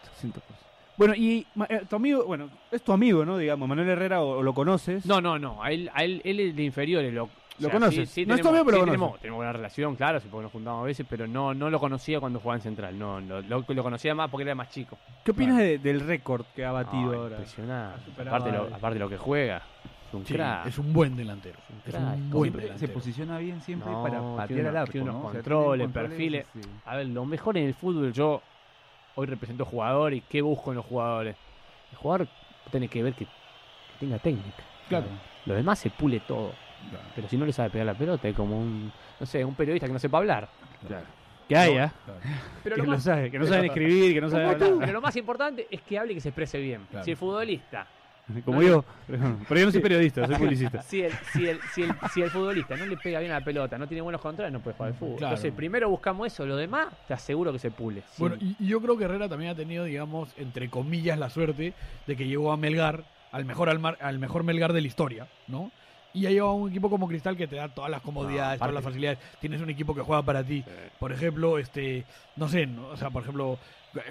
[0.97, 3.38] Bueno, y ma- eh, tu amigo, bueno, es tu amigo, ¿no?
[3.38, 5.07] Digamos, Manuel Herrera, o, o lo conoces.
[5.07, 5.62] No, no, no.
[5.62, 7.12] A él, a él, él es de inferiores.
[7.12, 7.28] Lo,
[7.59, 7.99] ¿Lo conoces?
[7.99, 8.86] No es tu tenemos, amigo, pero lo sí conoces.
[8.90, 11.78] tenemos, tenemos buena relación, claro, sí, porque nos juntamos a veces, pero no, no lo
[11.78, 12.99] conocía cuando jugaba en Central.
[12.99, 14.99] No, lo, lo, lo conocía más porque era más chico.
[15.24, 17.36] ¿Qué opinas de- del récord que ha batido No, ahora?
[17.36, 18.11] Impresionante.
[18.26, 19.62] Aparte, lo, aparte lo que juega.
[20.13, 20.67] Es un Sí, crack.
[20.67, 21.59] es un buen delantero.
[21.87, 22.03] Es crack.
[22.03, 22.93] un buen Siempre se delantero.
[22.93, 25.29] posiciona bien siempre No, para patear al arco, tiene unos ¿no?
[25.29, 26.47] O sea, tiene controles, perfiles.
[26.85, 28.43] A ver, lo mejor en el fútbol, yo
[29.15, 31.37] hoy represento jugador y qué busco en los jugadores.
[31.93, 32.29] El jugador
[32.71, 33.31] tiene que ver que, que
[34.01, 34.63] tenga técnica.
[34.89, 35.07] Claro.
[35.47, 36.53] Lo demás se pule todo.
[37.15, 39.87] Pero si no le sabe pegar la pelota, es como un, no sé, un periodista
[39.87, 40.49] que no sepa hablar.
[41.49, 41.93] Que haya.
[42.63, 44.71] Pero que lo más- sabe, que no saben escribir, que no saben hablar.
[44.81, 46.87] Pero lo más importante es que hable y que se exprese bien.
[46.91, 47.05] Claro.
[47.05, 47.87] Si el futbolista.
[48.45, 48.85] Como no yo.
[49.49, 50.83] Pero yo no soy periodista, soy publicista.
[50.89, 53.45] Si el, si, el, si, el, si el futbolista no le pega bien a la
[53.45, 55.16] pelota, no tiene buenos controles, no puede jugar al fútbol.
[55.18, 55.35] Claro.
[55.35, 58.03] Entonces, primero buscamos eso, lo demás, te aseguro que se pule.
[58.18, 61.75] Bueno, y, y yo creo que Herrera también ha tenido, digamos, entre comillas, la suerte
[62.07, 65.70] de que llegó a Melgar, al mejor, Almar- al mejor Melgar de la historia, ¿no?
[66.14, 68.66] Y ha llegado a un equipo como Cristal que te da todas las comodidades, No,
[68.66, 69.18] todas las facilidades.
[69.41, 70.62] Tienes un equipo que juega para ti.
[70.99, 72.05] Por ejemplo, este,
[72.37, 72.89] no sé, ¿no?
[72.89, 73.59] o sea, por ejemplo,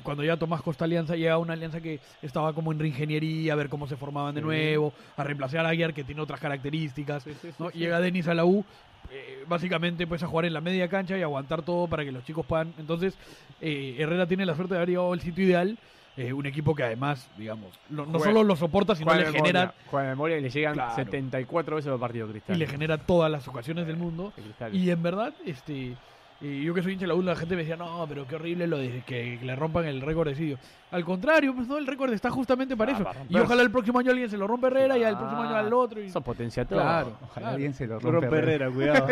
[0.04, 3.56] cuando ya Tomás Costa Alianza llega a una alianza que estaba como en reingeniería, a
[3.56, 4.46] ver cómo se formaban de Sí.
[4.46, 7.26] nuevo, a reemplazar a Aguiar que tiene otras características.
[7.60, 7.70] ¿no?
[7.72, 8.64] Llega Denis a la U,
[9.12, 12.24] eh, básicamente pues a jugar en la media cancha y aguantar todo para que los
[12.24, 12.74] chicos puedan.
[12.78, 13.18] Entonces,
[13.60, 15.78] eh, Herrera tiene la suerte de haber llegado al sitio ideal.
[16.18, 19.74] eh, un equipo que además, digamos, lo- no Juega- solo lo soporta, sino le genera
[19.90, 20.94] juega de memoria y le llegan Claro.
[20.94, 22.60] 74 veces los partidos y Cristal.
[22.60, 24.34] le genera todas las ocasiones del mundo.
[24.74, 25.96] Y en verdad, este
[26.42, 28.36] eh, yo que soy hincha de la U, la gente me decía, no, pero qué
[28.36, 30.58] horrible lo de que, le rompan el récord de sitio.
[30.92, 33.04] Al contrario, pues no, el récord está justamente para Ah, eso.
[33.04, 35.56] para y ojalá el próximo año alguien se lo rompe Herrera y al próximo año
[35.56, 36.02] al otro.
[36.02, 36.08] Y...
[36.08, 36.80] Eso potencia todo.
[36.82, 37.50] Claro, Ojalá claro.
[37.54, 38.20] alguien se lo rompe.
[38.28, 39.08] rompe Herrera, cuidado.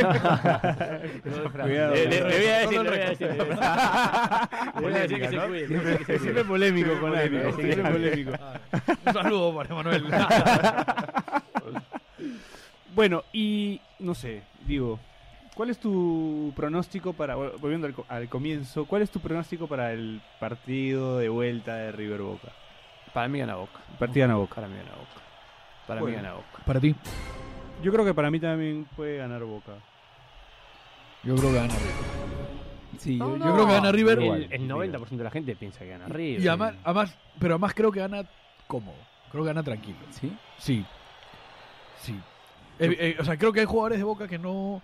[1.64, 1.94] cuidado.
[1.96, 3.28] Le, le- le voy a decir, le voy a decir.
[3.28, 3.44] Le
[4.82, 5.68] voy a decir que se cuide.
[5.68, 6.44] Siempre cuide.
[6.46, 8.32] polémico con sí, Siempre polémico.
[9.06, 10.04] Un saludo para Emanuel.
[12.96, 15.00] Bueno, y no sé, digo,
[15.60, 19.68] ¿cuál es tu pronóstico para, vol- volviendo al, co- al comienzo, cuál es tu pronóstico
[19.68, 22.48] para el partido de vuelta de River Boca?
[23.14, 23.78] Para mí gana Boca.
[24.00, 24.56] Partido gana Boca.
[24.56, 25.22] Para mí gana Boca.
[25.86, 26.16] Para Bueno.
[26.18, 26.64] mí gana Boca.
[26.66, 26.96] para ti.
[27.84, 29.74] Yo creo que para mí también puede ganar Boca.
[31.26, 33.00] Yo creo que gana River.
[33.00, 34.20] Sí, yo- yo creo que gana River.
[34.22, 36.42] El, el 90% de la gente piensa que gana River.
[36.42, 38.24] Y además, además, pero además creo que gana
[38.66, 38.96] cómodo.
[39.30, 39.98] Creo que gana tranquilo.
[40.12, 40.32] ¿Sí?
[40.58, 40.86] Sí.
[42.02, 42.18] Sí.
[42.80, 44.82] Eh, eh, o sea, creo que hay jugadores de Boca que no...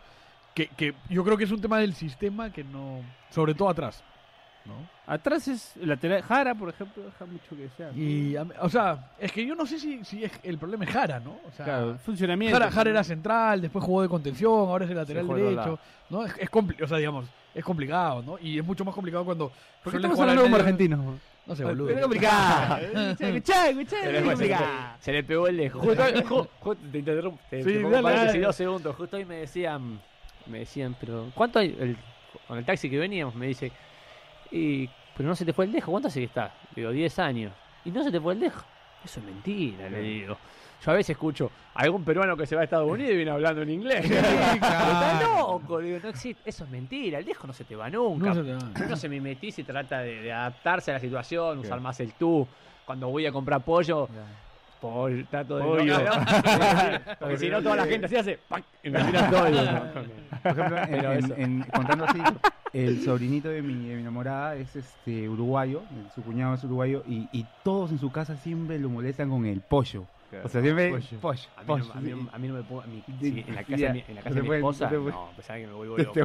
[0.55, 3.01] Que, que yo creo que es un tema del sistema que no...
[3.29, 4.03] Sobre todo atrás.
[4.65, 4.73] ¿no?
[5.05, 6.23] Atrás es lateral.
[6.23, 7.91] Jara, por ejemplo, deja mucho que sea.
[7.91, 11.19] Y, o sea, es que yo no sé si, si es el problema es Jara,
[11.19, 11.37] ¿no?
[11.47, 12.57] O sea, Claro, funcionamiento.
[12.57, 15.77] Jara, Jara era central, después jugó de contención, ahora es el lateral derecho,
[16.09, 16.25] ¿no?
[16.25, 18.39] Es, es compli- o sea, digamos, es complicado, ¿no?
[18.39, 19.51] Y es mucho más complicado cuando
[19.83, 20.99] ¿Por qué estamos hablando como argentinos?
[21.45, 21.89] No sé, boludo.
[21.91, 22.77] Es complicado.
[22.79, 24.65] Se le, es fue- se, le, complicado.
[24.99, 25.79] se le pegó el dejo.
[25.79, 27.39] Justo, ju- justo- te interrumpo.
[27.51, 28.39] Te, Sí, te pongo dale, dale.
[28.39, 28.95] dos segundos.
[28.95, 30.01] Justo hoy me decían,
[30.47, 31.75] me decían, pero ¿cuánto hay?
[31.79, 31.97] El,
[32.47, 33.71] con el taxi que veníamos me dice,
[34.51, 35.91] y, pero no se te fue el dejo.
[35.91, 36.51] ¿Cuánto hace que estás?
[36.75, 37.53] Digo, 10 años.
[37.83, 38.63] ¿Y no se te fue el dejo?
[39.03, 40.37] Eso es mentira, le digo.
[40.83, 43.31] Yo a veces escucho a algún peruano que se va a Estados Unidos y viene
[43.31, 44.05] hablando en inglés.
[44.11, 46.49] Está loco, digo, no existe.
[46.49, 48.33] Eso es mentira, el dejo no se te va nunca.
[48.33, 48.95] No se te va.
[48.95, 52.47] Se mimetiza y trata de, de adaptarse a la situación, usar más el tú.
[52.85, 54.07] Cuando voy a comprar pollo,
[54.79, 55.63] pollo, trato de.
[55.63, 55.97] Pollo.
[57.19, 58.37] Porque si no, toda la gente así hace.
[58.47, 58.63] ¡pac!
[58.83, 59.43] Y me tiran todo.
[60.43, 61.35] Por ejemplo, en- Pero en- eso.
[61.37, 62.19] en- contando así,
[62.73, 67.29] el sobrinito de mi, de mi enamorada es este uruguayo, su cuñado es uruguayo, y,
[67.31, 70.07] y todos en su casa siempre lo molestan con el pollo.
[70.43, 71.19] O sea, siempre Pollo.
[71.21, 71.49] pollo.
[71.55, 72.81] A mí, no, a, mí, no- a mí no me puedo.
[72.83, 73.87] a mí- Sí, sí, en la casa, ya.
[73.87, 75.59] de mi, en la casa No de te mi esposa, no te puede- no, pensaba
[75.59, 76.21] que me vuelvo Te loco.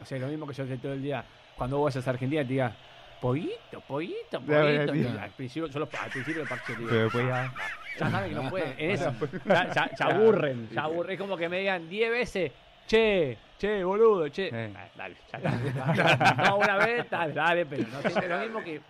[0.00, 1.24] O sea, lo mismo que yo sé todo el día.
[1.56, 2.76] Cuando vos vayas a Argentina, te diga,
[3.20, 4.94] pollito, pollito, Ya, pollito.
[4.94, 5.22] ya, Y ya.
[5.24, 7.52] al principio, yo lo, al principio de parche digo, Pero después ya-
[7.98, 8.74] ya saben que no pueden.
[8.78, 9.12] En eso,
[9.46, 11.12] ya, ya- ya aburren, ya aburren.
[11.14, 12.52] Es como que me digan 10 veces,
[12.86, 14.48] che, che, boludo, che.
[14.52, 14.72] Eh.
[14.76, 16.34] Ah, dale, ya está.
[16.50, 18.80] no, una vez, dale, dale, pero no siempre lo mismo que.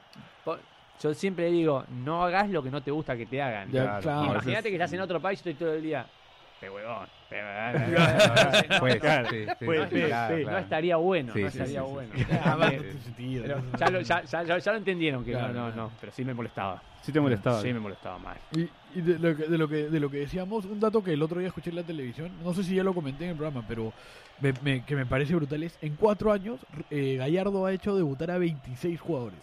[0.44, 0.58] po-
[1.00, 3.70] Yo siempre digo, no hagas lo que no te gusta que te hagan.
[3.70, 4.24] Ya, claro.
[4.32, 6.04] Imagínate que estás en otro país y estoy todo el día.
[6.60, 7.06] Pe huevón.
[7.28, 7.40] pe-
[8.68, 10.42] no, Pues, no, sí, sí, Pues, sí, sí, claro, sí.
[10.42, 10.58] no claro.
[10.58, 11.92] estaría bueno, Sí, no estaría sí, sí.
[11.92, 12.14] bueno.
[13.78, 16.24] Ya, lo, ya, ya, ya- ya lo entendieron que Claro, no, no, no, pero sí
[16.24, 16.82] me molestaba.
[17.02, 17.62] Sí te molestaba.
[17.62, 18.36] Sí me molestaba mal.
[18.52, 21.12] Y, y de, lo que, de, lo que, de lo que decíamos, un dato que
[21.12, 23.36] el otro día escuché en la televisión, no sé si ya lo comenté en el
[23.36, 23.92] programa, pero
[24.40, 26.58] me- me- que me parece brutal es, en cuatro años,
[26.90, 29.38] eh, Gallardo ha hecho debutar a 26 jugadores.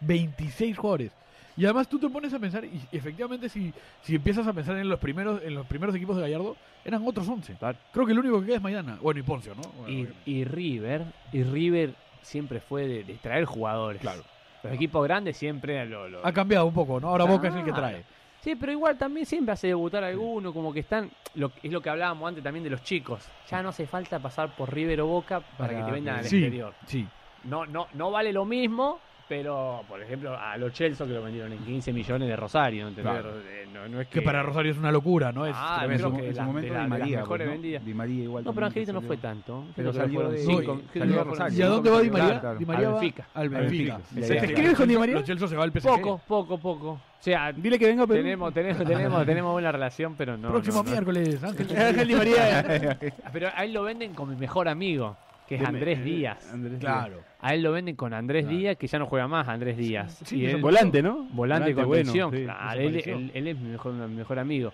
[0.00, 1.12] 26 jugadores.
[1.56, 3.72] Y además tú te pones a pensar, y efectivamente si,
[4.02, 7.28] si empiezas a pensar en los primeros en los primeros equipos de Gallardo, eran otros
[7.28, 7.56] 11.
[7.92, 8.98] Creo que el único que queda es Maidana.
[9.00, 9.62] Bueno, y Poncio, ¿no?
[9.78, 14.00] Bueno, Y, y River, y River siempre fue de, de traer jugadores.
[14.00, 14.22] Claro.
[14.62, 17.08] Los equipos grandes siempre lo, lo- ha cambiado un poco, ¿no?
[17.08, 18.04] Ahora Boca es el que trae.
[18.42, 21.90] Sí, pero igual también siempre hace debutar alguno, como que están, lo, es lo que
[21.90, 23.26] hablábamos antes también de los chicos.
[23.50, 26.36] Ya no hace falta pasar por River o Boca para, que te vendan al Sí,
[26.36, 26.74] exterior.
[26.86, 27.06] sí.
[27.44, 28.98] No, no, no vale lo mismo,
[29.30, 33.12] pero por ejemplo a los Chelsea que lo vendieron en 15 millones de Rosario, ¿entendés?
[33.12, 33.30] Claro.
[33.38, 35.46] Eh, No, no es Que para Rosario es una locura, ¿no?
[35.46, 36.34] Es Ah, que en su la- momento de
[36.74, 37.80] la- Di María, pues, ¿no?
[37.86, 39.64] Di María igual No, pero Angelito no fue tanto.
[39.76, 41.58] Pero Creo que salió de- cinco- que salió Rosario.
[41.58, 42.40] ¿Y a dónde va Di María?
[42.40, 42.58] claro.
[42.58, 43.26] Di María Al Benfica.
[43.32, 44.00] al Benfica.
[44.20, 45.14] ¿Se te escribes con Di María?
[45.14, 45.88] Los Chelsea se va al PSG.
[45.88, 46.90] Poco, poco, poco.
[46.90, 48.20] O sea, Dile que venga, pero.
[48.22, 50.48] tenemos, tenemos, tenemos, tenemos buena relación, pero no.
[50.50, 50.90] Próximo no, no.
[50.90, 51.66] miércoles, Ángel.
[51.78, 52.98] Ángel Di María.
[53.32, 55.16] Pero a él lo venden con mi mejor amigo,
[55.48, 56.50] que es Andrés Díaz.
[56.52, 57.18] Andrés Claro.
[57.42, 60.20] A él lo venden con Andrés Díaz, que ya no juega más, Andrés Díaz.
[60.24, 61.26] Sí, y es él, volante, ¿no?
[61.30, 63.16] volante con bueno, tensión, sí, claro, él, desapareció.
[63.16, 64.72] él- él es mi mejor, mi mejor amigo.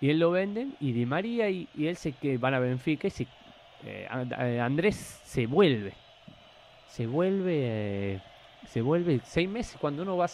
[0.00, 3.08] Y él lo venden, y Di María y, y él se que van a Benfica,
[3.08, 3.26] y se,
[3.84, 5.94] eh, And- Andrés se vuelve.
[6.88, 7.52] Se vuelve,
[8.14, 8.20] eh,
[8.68, 10.26] se vuelve seis meses cuando uno va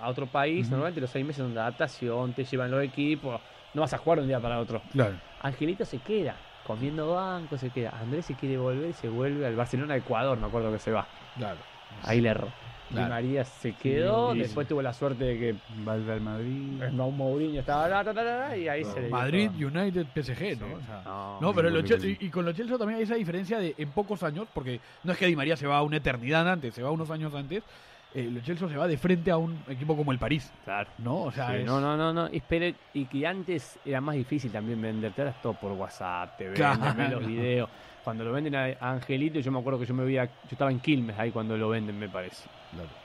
[0.00, 3.40] a, otro país, normalmente los seis meses son de adaptación, te llevan los equipos,
[3.74, 4.80] no vas a jugar de un día para otro.
[4.92, 5.14] Claro.
[5.42, 6.34] Angelito se queda,
[6.66, 7.94] comiendo banco, se queda.
[8.00, 11.06] Andrés se quiere volver y se vuelve al Barcelona Ecuador, me acuerdo que se va.
[11.36, 11.58] Claro.
[12.04, 12.48] Ahí le erró.
[12.88, 13.04] Claro.
[13.06, 15.54] Di María se quedó, Sí, después tuvo la suerte de que
[15.84, 16.82] Vuelve al Madrid.
[16.82, 19.68] eh, Mourinho estaba la, la, la, la, y ahí se le dio Madrid, todo.
[19.68, 20.76] United, PSG, ¿no?
[20.76, 23.76] O sea, No, no, pero y, y con los Chelsea también hay esa diferencia de
[23.78, 26.74] en pocos años, porque no es que Di María se va a una eternidad antes,
[26.74, 27.62] se va unos años antes.
[28.12, 30.90] Eh, los Chelsea se va de frente a un equipo como el París, Claro.
[30.98, 31.20] ¿no?
[31.22, 32.28] O sea, Sí, es- No, no, no, no.
[32.32, 35.20] Y, pero- y que antes era más difícil también venderte.
[35.22, 36.94] Ahora es todo por WhatsApp, te venden, Claro.
[36.96, 37.70] ves los videos.
[38.02, 40.80] Cuando lo venden a Angelito, yo me acuerdo que yo me veía, yo estaba en
[40.80, 42.48] Quilmes ahí cuando lo venden, me parece.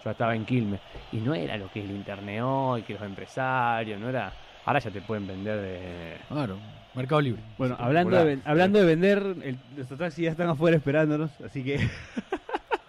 [0.03, 0.79] Yo estaba en Quilmes.
[1.11, 4.33] Y no era lo que es el internet hoy, que los empresarios, no era.
[4.65, 6.17] Ahora ya te pueden vender de.
[6.29, 6.57] Claro,
[6.95, 7.43] Mercado Libre.
[7.57, 11.63] Bueno, hablando de, ven- hablando de vender, el, los taxis ya están afuera esperándonos, así
[11.63, 11.77] que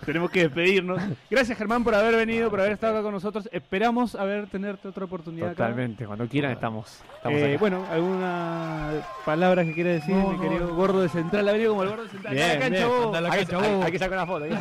[0.06, 1.02] tenemos que despedirnos.
[1.30, 3.48] Gracias Germán por haber venido, por haber estado acá con nosotros.
[3.52, 5.48] Esperamos haber tenerte otra oportunidad.
[5.50, 5.56] acá.
[5.64, 7.02] Totalmente, cuando quieran estamos.
[7.16, 7.60] estamos Eh, acá.
[7.60, 8.92] bueno, ¿alguna
[9.24, 10.42] palabra que quiera decir, No, mi no.
[10.42, 11.48] querido gordo de central?
[11.48, 12.34] Ha venido como el gordo de central.
[12.34, 12.88] Bien, la cancha, bien.
[12.88, 13.12] vos.
[13.20, 13.84] La hay, cancha, hay- vos.
[13.84, 14.44] hay que sacar una foto.
[14.44, 14.56] hay que.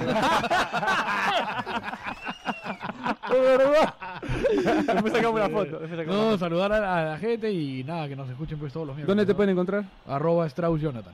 [4.94, 5.80] Después sacamos una foto.
[5.80, 6.38] después sacamos una No, foto.
[6.38, 9.08] saludar a, a la gente y nada, que nos escuchen pues todos los miércoles.
[9.16, 9.38] ¿Dónde te ¿no?
[9.38, 9.84] pueden encontrar?
[10.08, 11.14] Arroba Strauss Jonathan.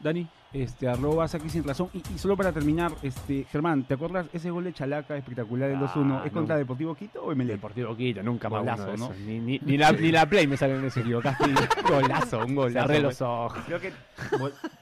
[0.00, 0.26] Dani.
[0.52, 1.90] Este, arroba Saki sin razón.
[1.92, 5.78] Y, y solo para terminar, este, Germán, ¿te acuerdas ese gol de Chalaca espectacular del
[5.78, 6.18] Ah, 2-1?
[6.24, 6.32] ¿Es no.
[6.32, 7.56] contra Deportivo Quito o Emelec?
[7.56, 9.14] Deportivo Quito, nunca más Golazo, uno ¿no?
[9.26, 11.44] Ni, ni, ni la, ni la Play me sale en ese equivocaste.
[11.88, 12.86] Golazo, un golazo.
[12.86, 13.58] Cerré los ojos.
[13.66, 13.92] Creo que.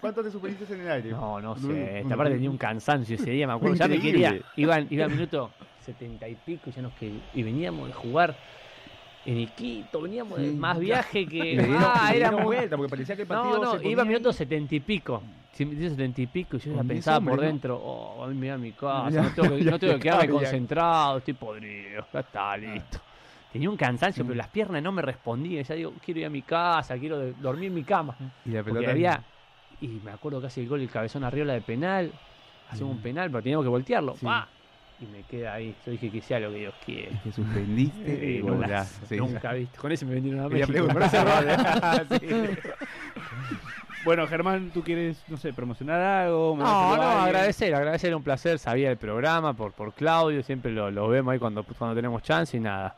[0.01, 1.11] ¿Cuánto te en el aire?
[1.11, 2.01] No, no sé.
[2.01, 3.75] Esta parte tenía un cansancio ese día, me acuerdo.
[3.77, 4.29] Ya me Increíble.
[4.29, 4.43] quería.
[4.57, 5.51] Iba, iba al minuto
[5.85, 8.37] setenta y pico y, ya nos que, y veníamos de jugar
[9.27, 10.57] en Iquito, veníamos de Sí.
[10.57, 11.57] más viaje que.
[11.57, 12.43] Dieron- ah, era muy.
[12.43, 15.23] vuelta, porque parecía que el partido No, no, se iba a minuto setenta y pico.
[15.53, 18.73] Setenta y pico y yo ya pensaba por dentro, oh, a mí me da mi
[18.73, 22.99] casa, Ya, no tengo que, no tengo que quedarme concentrado, estoy podrido, ya está, listo.
[23.53, 25.63] Tenía un cansancio, pero las piernas no me respondían.
[25.63, 28.17] Ya digo, quiero ir a mi casa, quiero dormir en mi cama.
[28.45, 28.91] Y la pelota.
[28.91, 29.23] había.
[29.81, 32.11] Y me acuerdo casi el gol, el cabezón arriola de penal.
[32.69, 34.17] Hacemos un penal, pero teníamos que voltearlo.
[34.17, 34.27] Sí.
[35.01, 35.75] Y me queda ahí.
[35.85, 37.21] Yo dije que sea lo que Dios quiere.
[37.23, 38.05] Que suspendiste.
[38.25, 39.17] Eh, y nunca, golazo, sí.
[39.17, 39.79] nunca viste.
[39.79, 40.87] Con ese me vendieron a México.
[44.05, 46.55] Bueno, Germán, ¿tú quieres, no sé, promocionar algo?
[46.59, 48.59] No, ¿Mandar no, agradecer, agradecer, un placer.
[48.59, 52.55] Sabía el programa por, por Claudio, siempre lo, lo vemos ahí cuando, cuando tenemos chance
[52.55, 52.95] y nada.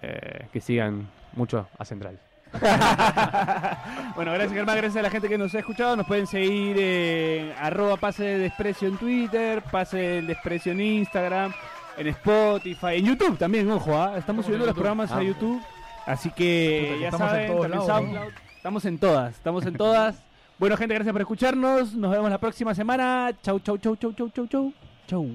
[0.00, 2.18] Eh, que sigan mucho a Central.
[4.16, 5.94] Bueno, gracias Germán, gracias a la gente que nos ha escuchado.
[5.96, 11.52] Nos pueden seguir en arroba pase de desprecio en Twitter, pase del desprecio en Instagram,
[11.98, 14.14] en Spotify, en YouTube también, ojo, ¿ah?
[14.16, 15.22] estamos subiendo en los programas a Ah.
[15.22, 15.62] YouTube.
[16.06, 17.94] Así que ya estamos en saben, todos también lados, ¿no?
[17.94, 18.32] SoundCloud.
[18.56, 20.22] Estamos en todas, estamos en todas.
[20.58, 21.94] Bueno, gente, gracias por escucharnos.
[21.94, 23.30] Nos vemos la próxima semana.
[23.42, 24.72] Chau, chau, chau, chau, chau, chau, chau.
[25.06, 25.26] Chau.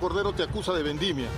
[0.00, 1.28] Cordero te acusa de vendimia.